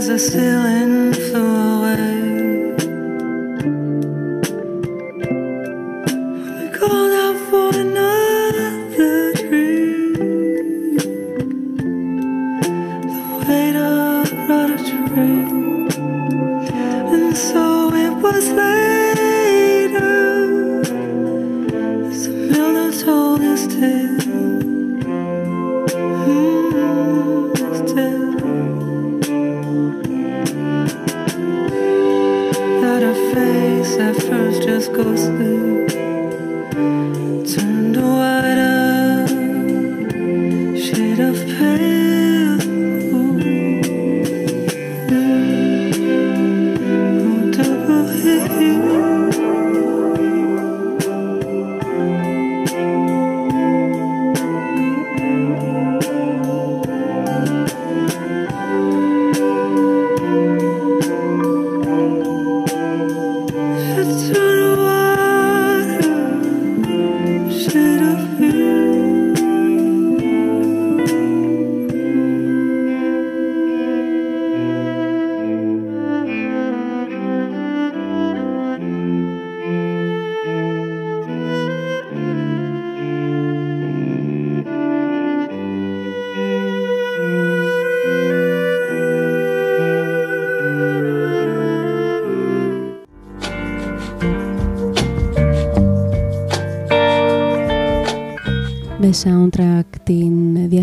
As 0.00 0.08
a 0.08 0.18
still 0.18 0.64
in 0.64 1.10
the. 1.10 1.69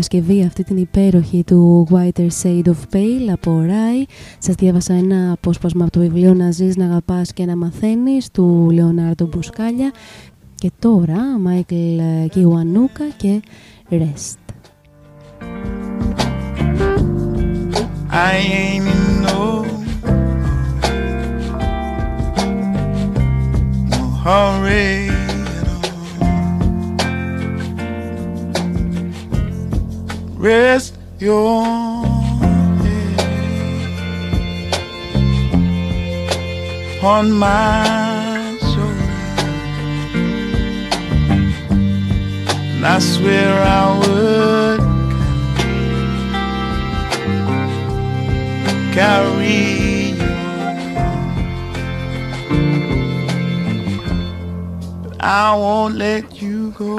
Την 0.08 0.20
διασκευή 0.20 0.46
αυτή 0.46 0.64
την 0.64 0.76
υπέροχη 0.76 1.44
του 1.44 1.86
Whiter 1.90 2.28
Shade 2.42 2.64
of 2.64 2.94
Pale 2.94 3.28
από 3.32 3.64
Rai. 3.66 4.10
Σας 4.38 4.54
διάβασα 4.54 4.94
ένα 4.94 5.32
απόσπασμα 5.32 5.84
από 5.84 5.92
το 5.92 6.00
βιβλίο 6.00 6.34
«Να 6.34 6.50
ζεις, 6.50 6.76
να 6.76 6.84
αγαπάς 6.84 7.32
και 7.32 7.44
να 7.44 7.56
μαθαίνεις» 7.56 8.30
του 8.30 8.70
Λεωνάρντο 8.72 9.26
Μπουσκάλια 9.26 9.92
και 10.54 10.70
τώρα 10.78 11.38
Μάικλ 11.38 11.76
Κιουανούκα 12.30 13.04
και 13.16 13.42
Rest. 13.90 14.36
I 18.10 18.34
ain't 18.60 18.86
in 18.94 19.02
no, 19.26 19.42
no 23.90 24.00
hurry 24.24 25.17
Rest 30.38 30.94
your 31.18 31.64
head 32.78 33.18
on 37.02 37.32
my 37.32 38.56
shoulder, 38.60 39.12
and 42.70 42.86
I 42.86 42.98
swear 43.00 43.52
I 43.64 43.98
would 43.98 44.80
carry 48.94 49.82
you. 50.10 50.34
But 55.02 55.16
I 55.20 55.56
won't 55.56 55.96
let 55.96 56.40
you 56.40 56.70
go. 56.78 56.96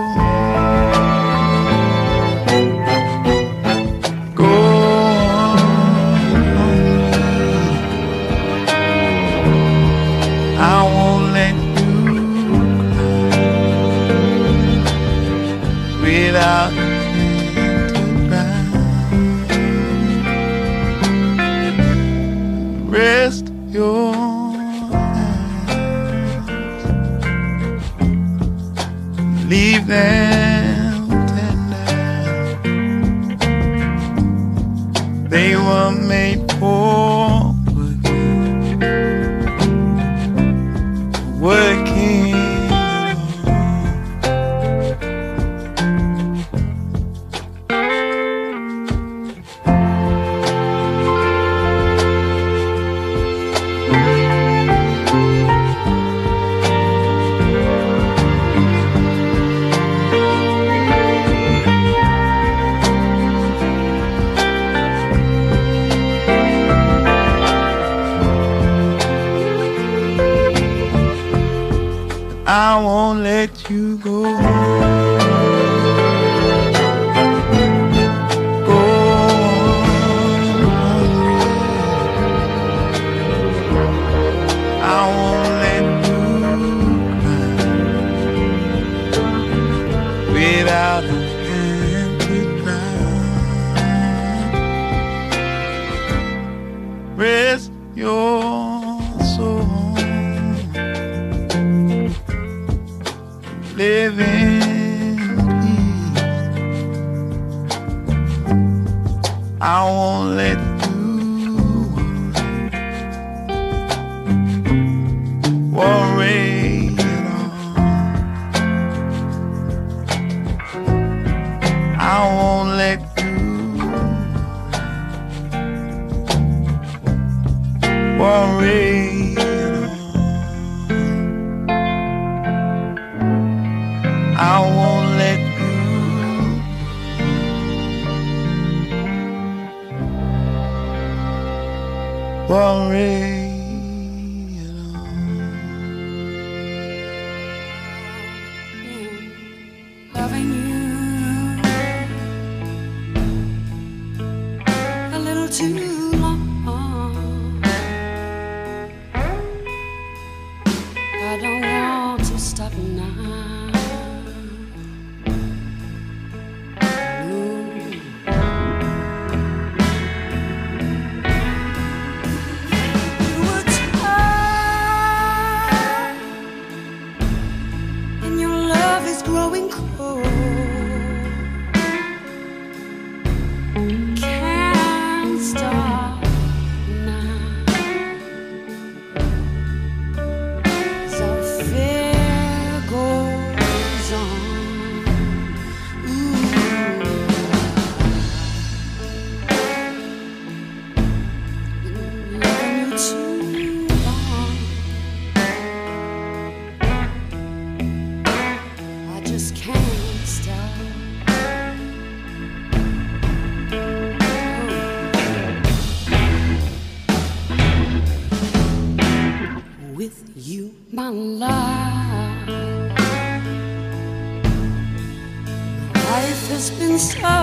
Life 226.70 226.78
has 226.78 226.88
been 226.88 227.00
so 227.00 227.36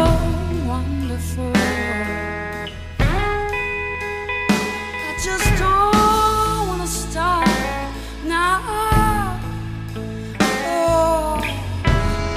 wonderful. 0.69 1.53
I 2.99 3.01
just 5.27 5.49
don't 5.59 6.69
want 6.69 6.81
to 6.83 6.87
stop 6.87 7.49
now. 8.27 8.61
Oh, 10.65 11.43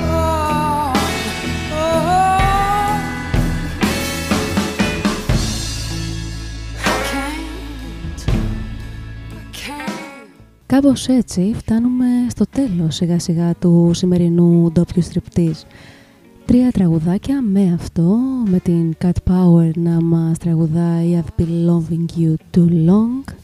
oh, 0.02 0.94
oh. 1.72 1.76
I 6.86 6.88
can't, 7.11 8.22
I 9.32 9.34
can't. 9.52 10.30
Κάπως 10.66 11.07
έτσι 11.07 11.53
φτάνουμε 11.57 12.06
στο 12.30 12.45
τέλος 12.52 12.95
σιγά 12.95 13.20
σιγά 13.20 13.56
του 13.56 13.91
σημερινού 13.94 14.72
ντόπιου 14.72 15.02
στριπτής. 15.02 15.66
Τρία 16.50 16.72
τραγουδάκια 16.72 17.42
με 17.42 17.74
αυτό, 17.74 18.18
με 18.50 18.60
την 18.60 18.96
Cat 19.02 19.32
Power 19.32 19.72
να 19.76 20.02
μας 20.02 20.38
τραγουδάει 20.38 21.22
I've 21.22 21.42
been 21.42 21.70
loving 21.70 22.06
you 22.20 22.34
too 22.58 22.68
long. 22.70 23.39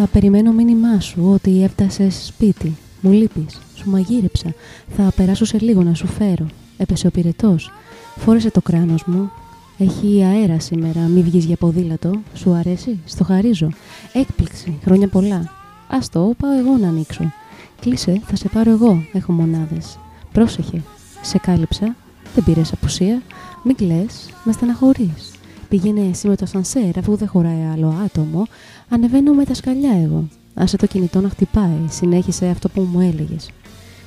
Θα 0.00 0.06
περιμένω 0.06 0.52
μήνυμά 0.52 1.00
σου 1.00 1.30
ότι 1.32 1.62
έφτασες 1.62 2.24
σπίτι. 2.26 2.76
Μου 3.00 3.12
λείπεις. 3.12 3.58
Σου 3.74 3.90
μαγείρεψα. 3.90 4.54
Θα 4.96 5.12
περάσω 5.16 5.44
σε 5.44 5.58
λίγο 5.60 5.82
να 5.82 5.94
σου 5.94 6.06
φέρω. 6.06 6.46
Έπεσε 6.76 7.06
ο 7.06 7.10
πυρετός. 7.10 7.70
Φόρεσε 8.16 8.50
το 8.50 8.60
κράνος 8.60 9.04
μου. 9.04 9.30
Έχει 9.78 10.24
αέρα 10.24 10.60
σήμερα. 10.60 11.00
Μη 11.00 11.22
βγεις 11.22 11.44
για 11.44 11.56
ποδήλατο. 11.56 12.10
Σου 12.34 12.52
αρέσει. 12.52 12.98
Στο 13.04 13.24
χαρίζω. 13.24 13.70
Έκπληξη. 14.12 14.78
Χρόνια 14.84 15.08
πολλά. 15.08 15.50
Άστο, 15.88 16.34
πάω 16.38 16.58
εγώ 16.58 16.76
να 16.76 16.88
ανοίξω. 16.88 17.32
Κλείσε, 17.80 18.20
θα 18.24 18.36
σε 18.36 18.48
πάρω 18.48 18.70
εγώ. 18.70 19.02
Έχω 19.12 19.32
μονάδες. 19.32 19.98
Πρόσεχε. 20.32 20.82
Σε 21.22 21.38
κάλυψα. 21.38 21.96
Δεν 22.34 22.44
πήρες 22.44 22.72
απουσία. 22.72 23.22
Μην 23.64 23.76
κλαις. 23.76 24.28
Με 24.44 24.52
στεναχωρείς. 24.52 25.32
Πήγαινε 25.68 26.08
εσύ 26.10 26.28
με 26.28 26.36
το 26.36 26.46
σανσέρ 26.46 26.98
αφού 26.98 27.16
δεν 27.16 27.28
χωράει 27.28 27.64
άλλο 27.72 27.94
άτομο. 28.04 28.46
Ανεβαίνω 28.88 29.32
με 29.32 29.44
τα 29.44 29.54
σκαλιά 29.54 29.92
εγώ. 30.04 30.28
Άσε 30.54 30.76
το 30.76 30.86
κινητό 30.86 31.20
να 31.20 31.28
χτυπάει. 31.28 31.86
Συνέχισε 31.88 32.46
αυτό 32.46 32.68
που 32.68 32.80
μου 32.80 33.00
έλεγες. 33.00 33.50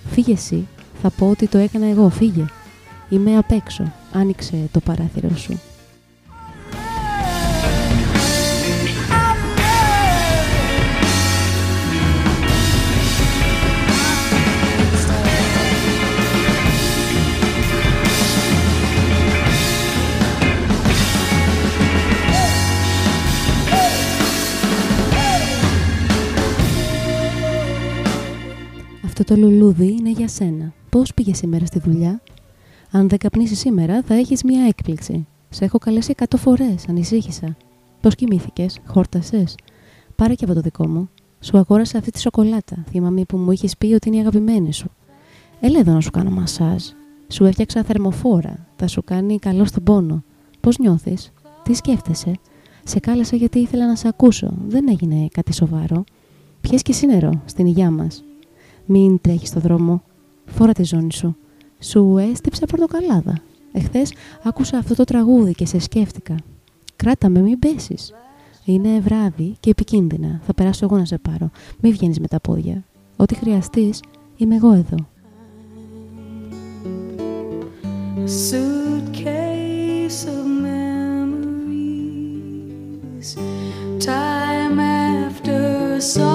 Φύγε 0.06 0.32
εσύ. 0.32 0.68
Θα 1.02 1.10
πω 1.10 1.30
ότι 1.30 1.48
το 1.48 1.58
έκανα 1.58 1.86
εγώ. 1.86 2.10
Φύγε. 2.10 2.46
Είμαι 3.10 3.38
απ' 3.38 3.52
έξω. 3.52 3.92
Άνοιξε 4.12 4.70
το 4.72 4.80
παράθυρο 4.80 5.36
σου. 5.36 5.60
Αυτό 29.22 29.36
το 29.36 29.42
λουλούδι 29.42 29.96
είναι 30.00 30.10
για 30.10 30.28
σένα. 30.28 30.74
Πώς 30.90 31.14
πήγες 31.14 31.38
σήμερα 31.38 31.66
στη 31.66 31.80
δουλειά; 31.80 32.22
Αν 32.92 33.10
δεν 33.10 33.18
καπνίσεις 33.18 33.60
σήμερα, 33.60 34.02
θα 34.04 34.14
έχεις 34.14 34.44
μία 34.44 34.66
έκπληξη. 34.66 35.28
Σε 35.50 35.66
έχω 35.66 35.78
καλέσει 35.78 36.14
100 36.18 36.38
φορές, 36.38 36.88
ανησύχησα. 36.90 37.58
Πώς 38.02 38.16
κοιμήθηκες, 38.16 38.80
χόρτασες; 38.86 39.56
Πάρε 40.16 40.34
και 40.34 40.46
από 40.46 40.54
το 40.54 40.62
δικό 40.62 40.88
μου. 40.88 41.10
Σου 41.40 41.58
αγόρασα 41.58 41.98
αυτή 41.98 42.12
τη 42.12 42.20
σοκολάτα. 42.20 42.84
Θυμάμαι 42.90 43.24
που 43.24 43.38
μου 43.38 43.52
είχες 43.52 43.78
πει 43.78 43.94
ότι 43.94 44.08
είναι 44.08 44.18
η 44.18 44.20
αγαπημένη 44.20 44.74
σου. 44.74 44.92
Έλα 45.60 45.80
εδώ 45.80 45.92
να 45.92 46.02
σου 46.02 46.12
κάνω 46.12 46.30
μασάζ. 46.30 46.84
Σου 47.28 47.46
έφτιαξα 47.46 47.84
θερμοφόρα. 47.84 48.68
Θα 48.76 48.88
σου 48.88 49.04
κάνει 49.04 49.40
καλό 49.40 49.66
στον 49.66 49.84
πόνο. 49.84 50.24
Πώς 50.60 50.78
νιώθεις, 50.78 51.32
τι 51.64 51.74
σκέφτεσαι; 51.74 52.32
Σε 52.84 53.00
κάλεσα 53.00 53.36
γιατί 53.36 53.60
ήθελα 53.60 53.88
να 53.88 53.96
σε 53.96 54.08
ακούσω. 54.08 54.54
Δεν 54.68 54.88
έγινε 54.90 55.28
κάτι 55.32 55.54
σοβαρό. 55.54 56.04
Πιες 56.62 56.82
και 56.82 56.94
σύνερο 56.94 57.42
στην 57.46 57.66
υγειά 57.66 57.92
μας. 57.92 58.24
Μην 58.86 59.22
τρέχεις 59.22 59.48
στο 59.48 59.60
δρόμο. 59.60 60.04
Φόρα 60.46 60.72
τη 60.72 60.84
ζώνη 60.84 61.14
σου. 61.14 61.36
Σου 61.80 62.18
έστειψα 62.32 62.66
πορτοκαλάδα. 62.66 63.38
Εχθές 63.72 64.14
άκουσα 64.44 64.78
αυτό 64.78 64.96
το 64.96 65.04
τραγούδι 65.04 65.54
και 65.54 65.66
σε 65.66 65.80
σκέφτηκα. 65.80 66.36
Κράτα 66.96 67.30
με, 67.30 67.40
μην 67.40 67.60
πέσεις. 67.60 68.14
Είναι 68.66 69.00
βράδυ 69.00 69.56
και 69.60 69.70
επικίνδυνα. 69.70 70.40
Θα 70.44 70.54
περάσω 70.54 70.86
εγώ 70.86 70.98
να 70.98 71.06
σε 71.06 71.18
πάρω. 71.18 71.50
Μην 71.80 71.92
βγαίνεις 71.92 72.20
με 72.20 72.28
τα 72.28 72.40
πόδια. 72.40 72.84
Ό,τι 73.16 73.36
χρειαστείς, 73.36 74.00
είμαι 74.38 74.56
εγώ 74.56 74.74
εδώ. 74.74 74.96
suitcase 78.26 80.26
of 80.26 80.46
memories. 80.46 83.36
Time 84.00 84.80
after 84.80 86.00
song, 86.00 86.31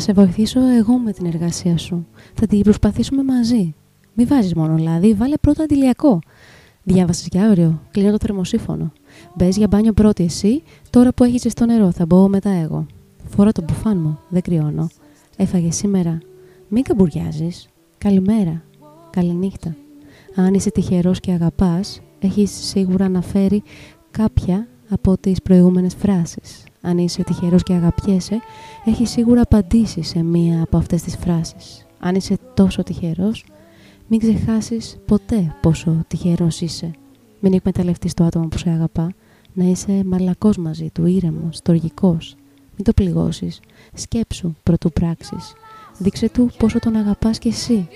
σε 0.00 0.12
βοηθήσω 0.12 0.60
εγώ 0.78 0.98
με 0.98 1.12
την 1.12 1.26
εργασία 1.26 1.76
σου. 1.78 2.06
Θα 2.34 2.46
την 2.46 2.60
προσπαθήσουμε 2.60 3.22
μαζί. 3.22 3.74
Μη 4.14 4.24
βάζεις 4.24 4.54
μόνο 4.54 4.76
λάδι, 4.76 5.14
βάλε 5.14 5.36
πρώτα 5.36 5.62
αντιλιακό. 5.62 6.18
Διάβασες 6.82 7.28
για 7.30 7.46
αύριο, 7.46 7.80
κλείνω 7.90 8.10
το 8.10 8.16
θερμοσύφωνο. 8.20 8.92
Μπες 9.34 9.56
για 9.56 9.66
μπάνιο 9.66 9.92
πρώτη 9.92 10.24
εσύ, 10.24 10.62
τώρα 10.90 11.12
που 11.12 11.24
έχεις 11.24 11.40
ζεστό 11.40 11.66
νερό, 11.66 11.90
θα 11.90 12.06
μπω 12.06 12.28
μετά 12.28 12.50
εγώ. 12.50 12.86
Φόρα 13.24 13.52
το 13.52 13.62
μπουφάν 13.62 14.00
μου, 14.00 14.18
δεν 14.28 14.42
κρυώνω. 14.42 14.88
Έφαγε 15.36 15.70
σήμερα. 15.70 16.18
Μην 16.68 16.82
καμπουριάζεις. 16.82 17.68
Καλημέρα. 17.98 18.62
Καληνύχτα. 19.10 19.76
Αν 20.34 20.54
είσαι 20.54 20.70
τυχερός 20.70 21.20
και 21.20 21.32
αγαπάς, 21.32 22.00
έχεις 22.18 22.50
σίγουρα 22.50 23.04
αναφέρει 23.04 23.62
κάποια 24.10 24.68
από 24.88 25.18
τις 25.18 25.42
προηγούμενες 25.42 25.94
φράσεις. 25.94 26.64
Αν 26.80 26.98
είσαι 26.98 27.22
τυχερός 27.22 27.62
και 27.62 27.72
αγαπιέσαι, 27.72 28.40
έχεις 28.84 29.10
σίγουρα 29.10 29.40
απαντήσεις 29.40 30.08
σε 30.08 30.22
μία 30.22 30.62
από 30.62 30.76
αυτές 30.76 31.02
τις 31.02 31.16
φράσεις. 31.16 31.86
Αν 31.98 32.14
είσαι 32.14 32.38
τόσο 32.54 32.82
τυχερός, 32.82 33.44
μην 34.08 34.18
ξεχάσεις 34.18 34.98
ποτέ 35.06 35.56
πόσο 35.60 36.04
τυχερός 36.08 36.60
είσαι. 36.60 36.90
Μην 37.40 37.52
εκμεταλλευτείς 37.52 38.14
το 38.14 38.24
άτομο 38.24 38.46
που 38.46 38.58
σε 38.58 38.70
αγαπά, 38.70 39.12
να 39.52 39.64
είσαι 39.64 40.02
μαλακός 40.06 40.56
μαζί 40.56 40.90
του, 40.92 41.06
ήρεμος, 41.06 41.56
στοργικός. 41.56 42.34
Μην 42.76 42.84
το 42.84 42.92
πληγώσεις. 42.92 43.60
Σκέψου 43.94 44.54
πρωτού 44.62 44.92
πράξεις. 44.92 45.52
Δείξε 45.98 46.28
του 46.28 46.50
πόσο 46.58 46.78
τον 46.78 46.96
αγαπάς 46.96 47.38
κι 47.38 47.48
εσύ. 47.48 47.88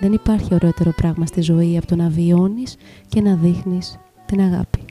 Δεν 0.00 0.12
υπάρχει 0.12 0.54
ωραιότερο 0.54 0.92
πράγμα 0.96 1.26
στη 1.26 1.40
ζωή 1.40 1.76
από 1.76 1.86
το 1.86 1.96
να 1.96 2.08
βιώνεις 2.08 2.76
και 3.08 3.20
να 3.20 3.34
δείχνεις 3.34 3.98
την 4.26 4.40
αγάπη. 4.40 4.84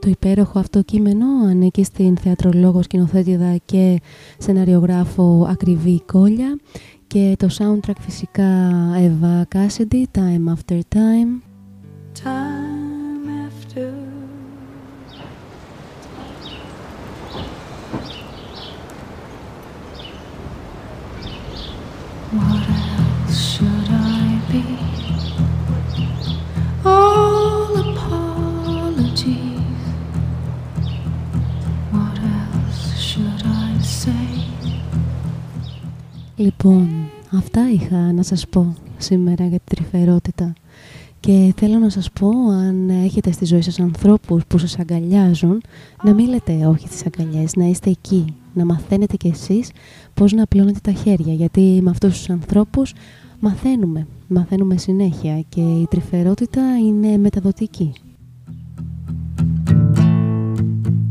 Το 0.00 0.10
υπέροχο 0.10 0.58
αυτό 0.58 0.82
κείμενο 0.82 1.26
ανήκει 1.48 1.84
στην 1.84 2.16
θεατρολόγο, 2.16 2.82
σκηνοθέτηδα 2.82 3.56
και 3.64 4.00
σεναριογράφο 4.38 5.46
Ακριβή 5.50 6.02
Κόλια 6.12 6.58
και 7.06 7.34
το 7.38 7.48
soundtrack 7.58 7.96
φυσικά 8.00 8.70
Eva 8.96 9.42
Cassidy, 9.56 10.02
Time 10.12 10.54
After 10.54 10.78
Time. 10.94 11.40
Time 12.22 12.73
Λοιπόν, 36.36 36.88
αυτά 37.32 37.70
είχα 37.70 38.12
να 38.12 38.22
σας 38.22 38.48
πω 38.48 38.74
σήμερα 38.98 39.46
για 39.46 39.58
την 39.64 39.76
τρυφερότητα. 39.76 40.52
Και 41.20 41.54
θέλω 41.56 41.78
να 41.78 41.88
σας 41.88 42.10
πω, 42.10 42.28
αν 42.50 42.90
έχετε 42.90 43.32
στη 43.32 43.44
ζωή 43.44 43.60
σας 43.60 43.80
ανθρώπους 43.80 44.44
που 44.46 44.58
σας 44.58 44.78
αγκαλιάζουν, 44.78 45.62
να 46.04 46.14
μην 46.14 46.28
λέτε 46.28 46.66
όχι 46.66 46.86
στις 46.88 47.06
αγκαλιές, 47.06 47.56
να 47.56 47.64
είστε 47.64 47.90
εκεί, 47.90 48.24
να 48.54 48.64
μαθαίνετε 48.64 49.16
κι 49.16 49.28
εσείς 49.28 49.70
πώς 50.14 50.32
να 50.32 50.42
απλώνετε 50.42 50.78
τα 50.82 50.92
χέρια, 50.92 51.32
γιατί 51.32 51.80
με 51.82 51.90
αυτούς 51.90 52.16
τους 52.16 52.30
ανθρώπους 52.30 52.92
μαθαίνουμε, 53.40 54.06
μαθαίνουμε 54.28 54.76
συνέχεια 54.76 55.44
και 55.48 55.60
η 55.60 55.86
τρυφερότητα 55.90 56.62
είναι 56.78 57.16
μεταδοτική. 57.16 57.92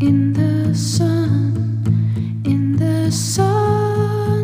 In 0.10 0.34
the 0.38 0.74
sun, 0.98 1.54
in 2.54 2.64
the 2.82 2.98
sun, 3.36 4.43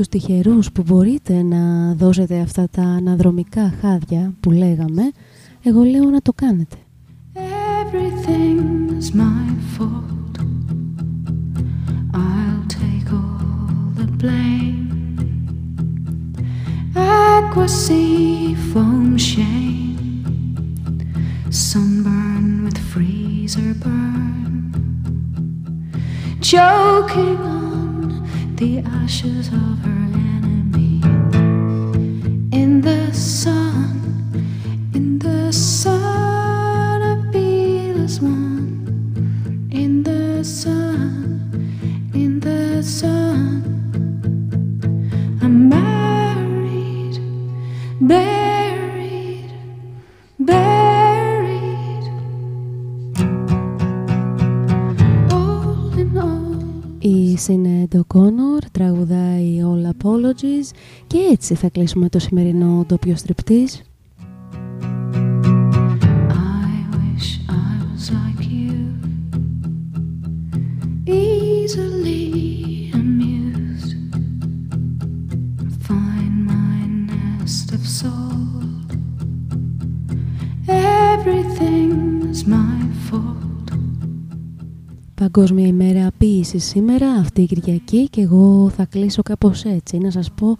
τους 0.00 0.08
τυχερούς 0.08 0.72
που 0.72 0.82
μπορείτε 0.86 1.42
να 1.42 1.94
δώσετε 1.94 2.40
αυτά 2.40 2.68
τα 2.70 2.82
αναδρομικά 2.82 3.72
χάδια 3.80 4.32
που 4.40 4.50
λέγαμε, 4.50 5.02
εγώ 5.63 5.83
λέω 5.83 6.09
να 6.09 6.21
το 6.21 6.33
κάνετε. 6.33 6.75
Everything's 7.35 9.07
my 9.13 9.47
fault. 9.73 10.35
I'll 12.13 12.63
take 12.81 13.09
all 13.11 13.91
the 13.99 14.07
blame. 14.21 14.89
Aqua 16.95 17.67
sea 17.67 18.55
foam 18.71 19.17
shame. 19.17 19.85
Sunburn 21.49 22.45
with 22.65 22.79
freezer 22.91 23.73
burn. 23.83 24.73
Choking 26.41 27.39
on 27.59 28.27
the 28.59 28.71
ashes 29.01 29.47
of 29.63 29.73
her 29.87 30.03
enemy. 30.35 31.01
In 32.51 32.81
the 32.81 33.01
sun, 33.13 34.08
Η 40.40 40.42
Σινέντο 57.36 58.04
Κόνορ 58.06 58.64
τραγουδάει 58.72 59.60
All 59.62 59.90
Apologies 59.90 60.70
και 61.06 61.18
έτσι 61.32 61.54
θα 61.54 61.68
κλείσουμε 61.68 62.08
το 62.08 62.18
σημερινό 62.18 62.84
ντόπιο 62.86 63.16
στριπτής. 63.16 63.89
Must 78.02 78.06
have 78.06 78.12
sold 78.12 78.90
everything's 80.68 82.44
my 82.46 83.10
fault. 83.10 83.72
Παγκόσμια 85.14 85.66
ημέρα 85.66 86.10
ποίηση 86.18 86.58
σήμερα, 86.58 87.10
αυτή 87.10 87.42
η 87.42 87.46
Κυριακή 87.46 88.08
και 88.08 88.20
εγώ 88.20 88.70
θα 88.76 88.84
κλείσω 88.84 89.22
κάπως 89.22 89.64
έτσι, 89.64 89.98
να 89.98 90.10
σας 90.10 90.30
πω 90.30 90.56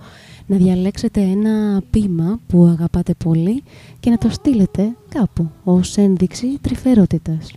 να 0.46 0.56
διαλέξετε 0.56 1.20
ένα 1.20 1.82
ποίημα 1.90 2.40
που 2.46 2.64
αγαπάτε 2.64 3.14
πολύ 3.24 3.62
και 4.00 4.10
να 4.10 4.18
το 4.18 4.30
στείλετε 4.30 4.96
κάπου 5.08 5.50
ως 5.64 5.96
ένδειξη 5.96 6.58
τρυφερότητας. 6.60 7.52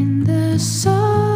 In 0.00 0.24
the 0.26 0.58
sun, 0.82 1.33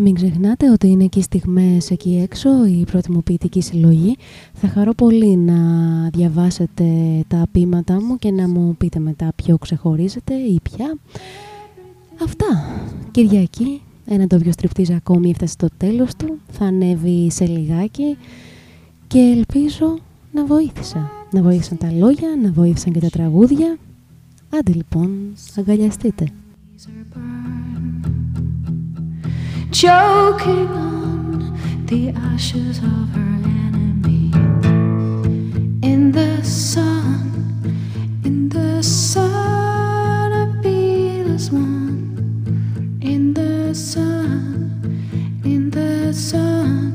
Μην 0.00 0.14
ξεχνάτε 0.14 0.70
ότι 0.70 0.88
είναι 0.88 1.06
και 1.06 1.18
οι 1.18 1.22
στιγμές 1.22 1.90
εκεί 1.90 2.20
έξω, 2.22 2.66
η 2.66 2.84
πρώτη 2.90 3.12
μου 3.12 3.22
ποιητική 3.22 3.60
συλλογή. 3.60 4.16
Θα 4.52 4.68
χαρώ 4.68 4.92
πολύ 4.92 5.36
να 5.36 5.54
διαβάσετε 6.12 6.84
τα 7.28 7.46
ποίηματά 7.52 8.02
μου 8.02 8.16
και 8.16 8.30
να 8.30 8.48
μου 8.48 8.74
πείτε 8.78 8.98
μετά 8.98 9.32
ποιο 9.36 9.58
ξεχωρίζετε 9.58 10.34
ή 10.34 10.60
ποια. 10.62 10.98
Αυτά. 12.22 12.46
Κυριακή, 13.10 13.82
ένα 14.08 14.26
ντόπιο 14.26 14.52
στριπτής 14.52 14.90
ακόμη 14.90 15.30
έφτασε 15.30 15.52
στο 15.52 15.68
τέλος 15.76 16.14
του. 16.16 16.38
Θα 16.50 16.64
ανέβει 16.64 17.30
σε 17.30 17.46
λιγάκι 17.46 18.16
και 19.06 19.18
ελπίζω 19.18 19.98
να 20.32 20.44
βοήθησα. 20.44 21.10
Να 21.30 21.42
βοήθησαν 21.42 21.78
τα 21.78 21.92
λόγια, 21.92 22.28
να 22.42 22.52
βοήθησαν 22.52 22.92
και 22.92 23.00
τα 23.00 23.08
τραγούδια. 23.08 23.76
Άντε 24.50 24.72
λοιπόν, 24.72 25.34
αγκαλιαστείτε. 25.56 26.26
choking 29.70 30.68
on 30.90 31.86
the 31.86 32.02
ashes 32.32 32.78
of 32.78 33.06
her 33.14 33.34
enemy. 33.66 34.32
In 35.82 36.10
the 36.10 36.42
sun, 36.42 37.26
in 38.24 38.48
the 38.48 38.82
sun, 38.82 40.32
I 40.42 40.62
feel 40.62 41.34
as 41.34 41.50
one. 41.50 41.97
The 43.68 43.74
sun, 43.74 45.42
in 45.44 45.68
the 45.68 46.14
sun, 46.14 46.94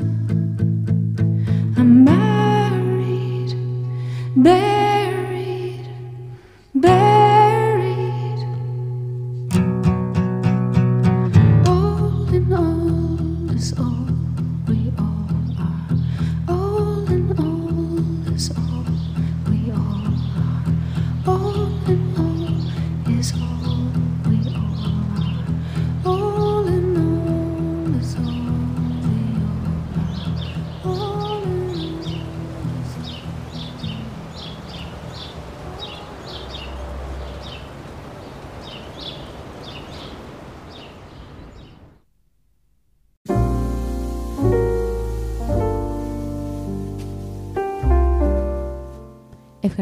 I'm 1.78 2.04
married, 2.04 3.54